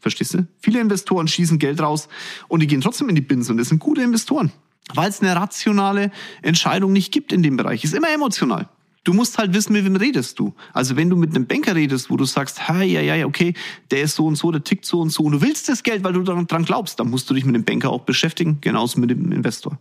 Verstehst 0.00 0.34
du? 0.34 0.46
Viele 0.60 0.80
Investoren 0.80 1.28
schießen 1.28 1.58
Geld 1.58 1.80
raus 1.80 2.08
und 2.48 2.60
die 2.60 2.66
gehen 2.66 2.80
trotzdem 2.80 3.08
in 3.08 3.14
die 3.14 3.22
Bins 3.22 3.48
und 3.48 3.56
das 3.56 3.68
sind 3.68 3.78
gute 3.78 4.02
Investoren, 4.02 4.52
weil 4.94 5.08
es 5.08 5.20
eine 5.20 5.34
rationale 5.34 6.10
Entscheidung 6.42 6.92
nicht 6.92 7.12
gibt 7.12 7.32
in 7.32 7.42
dem 7.42 7.56
Bereich. 7.56 7.84
Ist 7.84 7.94
immer 7.94 8.12
emotional. 8.12 8.68
Du 9.04 9.12
musst 9.12 9.36
halt 9.36 9.52
wissen, 9.52 9.74
mit 9.74 9.84
wem 9.84 9.96
redest 9.96 10.38
du. 10.38 10.54
Also 10.72 10.96
wenn 10.96 11.10
du 11.10 11.16
mit 11.16 11.34
einem 11.34 11.46
Banker 11.46 11.74
redest, 11.74 12.10
wo 12.10 12.16
du 12.16 12.24
sagst, 12.24 12.68
hey, 12.68 12.86
ja, 12.86 13.02
ja, 13.02 13.26
okay, 13.26 13.52
der 13.90 14.02
ist 14.02 14.16
so 14.16 14.26
und 14.26 14.36
so, 14.36 14.50
der 14.50 14.64
tickt 14.64 14.86
so 14.86 15.00
und 15.00 15.10
so 15.10 15.24
und 15.24 15.32
du 15.32 15.42
willst 15.42 15.68
das 15.68 15.82
Geld, 15.82 16.02
weil 16.04 16.14
du 16.14 16.22
daran 16.22 16.64
glaubst, 16.64 16.98
dann 16.98 17.10
musst 17.10 17.28
du 17.28 17.34
dich 17.34 17.44
mit 17.44 17.54
dem 17.54 17.64
Banker 17.64 17.90
auch 17.90 18.00
beschäftigen, 18.00 18.58
genauso 18.62 18.98
mit 18.98 19.10
dem 19.10 19.30
Investor. 19.30 19.78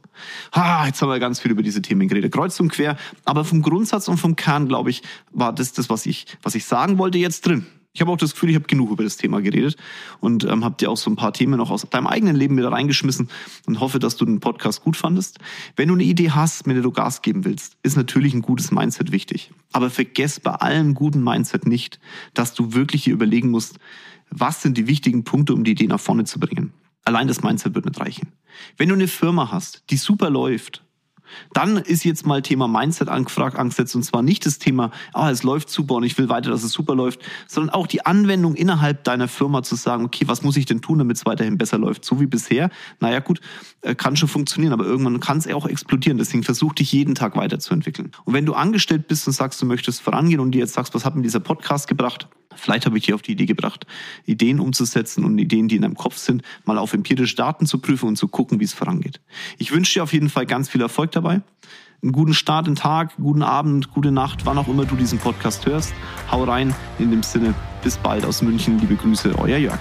Ah, 0.52 0.86
jetzt 0.86 1.02
haben 1.02 1.10
wir 1.10 1.20
ganz 1.20 1.40
viel 1.40 1.52
über 1.52 1.64
diese 1.64 1.82
Themen 1.82 2.08
geredet, 2.10 2.34
kreuz 2.34 2.60
und 2.60 2.70
quer. 2.70 2.98
Aber 3.24 3.46
vom 3.46 3.62
Grundsatz 3.62 4.10
und 4.10 4.18
vom 4.18 4.36
Kern, 4.36 4.68
glaube 4.68 4.90
ich, 4.90 5.02
war 5.32 5.54
das 5.54 5.72
das, 5.72 5.90
was 5.90 6.06
ich, 6.06 6.26
was 6.42 6.54
ich 6.56 6.66
sagen 6.66 6.98
wollte, 6.98 7.18
jetzt 7.18 7.46
drin. 7.46 7.66
Ich 7.96 8.02
habe 8.02 8.12
auch 8.12 8.18
das 8.18 8.34
Gefühl, 8.34 8.50
ich 8.50 8.56
habe 8.56 8.66
genug 8.66 8.90
über 8.90 9.04
das 9.04 9.18
Thema 9.18 9.40
geredet 9.40 9.78
und 10.20 10.46
ähm, 10.46 10.66
habe 10.66 10.76
dir 10.78 10.90
auch 10.90 10.98
so 10.98 11.12
ein 11.12 11.16
paar 11.16 11.32
Themen 11.32 11.58
noch 11.58 11.70
aus 11.70 11.88
deinem 11.88 12.08
eigenen 12.08 12.36
Leben 12.36 12.58
wieder 12.58 12.72
reingeschmissen 12.72 13.30
und 13.68 13.80
hoffe, 13.80 14.00
dass 14.00 14.18
du 14.18 14.26
den 14.26 14.40
Podcast 14.40 14.82
gut 14.82 14.98
fandest. 14.98 15.38
Wenn 15.76 15.90
du 15.90 15.94
eine 15.94 16.04
Idee 16.04 16.32
hast, 16.32 16.66
mit 16.66 16.76
der 16.76 16.82
du 16.82 16.92
Gas 16.92 17.22
geben 17.22 17.46
willst, 17.46 17.78
ist 17.84 17.96
natürlich 17.96 18.34
ein 18.34 18.42
gutes 18.42 18.72
Mindset 18.72 19.12
wichtig. 19.12 19.52
Aber 19.74 19.92
vergess 19.92 20.40
bei 20.40 20.54
allem 20.54 20.96
guten 20.96 21.24
Mindset 21.24 21.68
nicht, 21.68 22.00
dass 22.34 22.56
du 22.56 22.74
wirklich 22.74 23.04
hier 23.04 23.14
überlegen 23.14 23.52
musst, 23.52 23.78
was 24.32 24.64
sind 24.64 24.76
die 24.76 24.88
wichtigen 24.88 25.24
Punkte, 25.24 25.54
um 25.54 25.64
die 25.64 25.72
Idee 25.72 25.86
nach 25.86 26.00
vorne 26.00 26.24
zu 26.24 26.40
bringen. 26.40 26.74
Allein 27.06 27.28
das 27.28 27.44
Mindset 27.44 27.76
wird 27.76 27.86
nicht 27.86 28.00
reichen. 28.00 28.32
Wenn 28.76 28.90
du 28.90 28.96
eine 28.96 29.08
Firma 29.08 29.52
hast, 29.52 29.84
die 29.92 29.98
super 29.98 30.32
läuft, 30.32 30.84
dann 31.54 31.78
ist 31.78 32.04
jetzt 32.04 32.26
mal 32.26 32.42
Thema 32.42 32.68
Mindset 32.68 33.10
angefragt, 33.10 33.58
angesetzt 33.58 33.96
und 33.96 34.04
zwar 34.04 34.22
nicht 34.22 34.46
das 34.46 34.60
Thema, 34.60 34.92
ah, 35.14 35.30
es 35.30 35.44
läuft 35.44 35.70
super 35.70 35.96
und 35.96 36.04
ich 36.04 36.18
will 36.18 36.30
weiter, 36.30 36.50
dass 36.50 36.64
es 36.64 36.72
super 36.72 36.96
läuft, 36.96 37.22
sondern 37.48 37.74
auch 37.74 37.88
die 37.88 38.06
Anwendung 38.06 38.56
innerhalb 38.56 39.04
deiner 39.04 39.28
Firma 39.28 39.64
zu 39.64 39.76
sagen, 39.76 40.06
okay, 40.06 40.28
was 40.28 40.44
muss 40.44 40.58
ich 40.58 40.66
denn 40.66 40.82
tun, 40.82 41.00
damit 41.00 41.18
es 41.18 41.26
weiterhin 41.26 41.58
besser 41.58 41.78
läuft? 41.78 42.06
So 42.06 42.20
wie 42.20 42.28
bisher. 42.28 42.70
Naja, 43.00 43.20
gut, 43.20 43.42
äh, 43.82 43.96
kann 43.96 44.16
schon 44.16 44.30
funktionieren, 44.30 44.74
aber 44.74 44.86
irgendwann 44.86 45.20
kann 45.20 45.38
es 45.38 45.48
auch 45.48 45.66
explodieren. 45.66 46.18
Deswegen 46.18 46.44
versuch 46.44 46.74
dich 46.74 46.92
jeden 46.92 47.16
Tag 47.16 47.36
weiterzuentwickeln. 47.36 48.12
Und 48.26 48.34
wenn 48.34 48.46
du 48.46 48.54
angestellt 48.54 49.08
bist 49.08 49.28
und 49.28 49.34
sagst, 49.34 49.62
du 49.62 49.66
möchtest 49.66 50.02
vorangehen 50.02 50.40
und 50.40 50.52
dir 50.52 50.60
jetzt 50.60 50.74
sagst, 50.74 50.94
was 50.94 51.06
hat 51.06 51.16
mir 51.16 51.22
dieser 51.22 51.40
Podcast 51.40 51.88
gebracht? 51.88 52.28
Vielleicht 52.56 52.86
habe 52.86 52.98
ich 52.98 53.06
dir 53.06 53.16
auf 53.16 53.22
die 53.22 53.34
Idee 53.34 53.46
gebracht, 53.46 53.86
Ideen 54.26 54.60
umzusetzen 54.60 55.24
und 55.26 55.38
Ideen, 55.38 55.68
die 55.68 55.76
in 55.76 55.82
deinem 55.82 55.96
Kopf 55.96 56.18
sind, 56.18 56.44
mal 56.66 56.78
auf 56.78 56.94
empirische 56.94 57.36
Daten 57.36 57.66
zu 57.66 57.80
prüfen 57.80 58.08
und 58.08 58.16
zu 58.18 58.28
gucken, 58.28 58.60
wie 58.60 58.66
es 58.66 58.74
vorangeht. 58.74 59.22
Ich 59.58 59.72
wünsche 59.72 59.94
dir 59.94 60.04
auf 60.04 60.14
jeden 60.14 60.30
Fall 60.30 60.46
ganz 60.46 60.70
viel 60.70 60.82
Erfolg 60.82 61.12
dabei. 61.12 61.42
Einen 62.02 62.12
guten 62.12 62.34
Start 62.34 62.68
in 62.68 62.76
Tag, 62.76 63.16
guten 63.16 63.44
Abend, 63.44 63.92
gute 63.92 64.12
Nacht, 64.12 64.46
wann 64.46 64.58
auch 64.58 64.68
immer 64.68 64.86
du 64.86 64.96
diesen 64.96 65.20
Podcast 65.20 65.66
hörst. 65.66 65.94
Hau 66.30 66.44
rein. 66.44 66.76
In 67.00 67.12
dem 67.12 67.24
Sinne, 67.24 67.54
bis 67.82 67.98
bald 67.98 68.26
aus 68.26 68.42
München. 68.42 68.78
Liebe 68.80 68.96
Grüße, 68.96 69.40
euer 69.40 69.58
Jörg. 69.58 69.80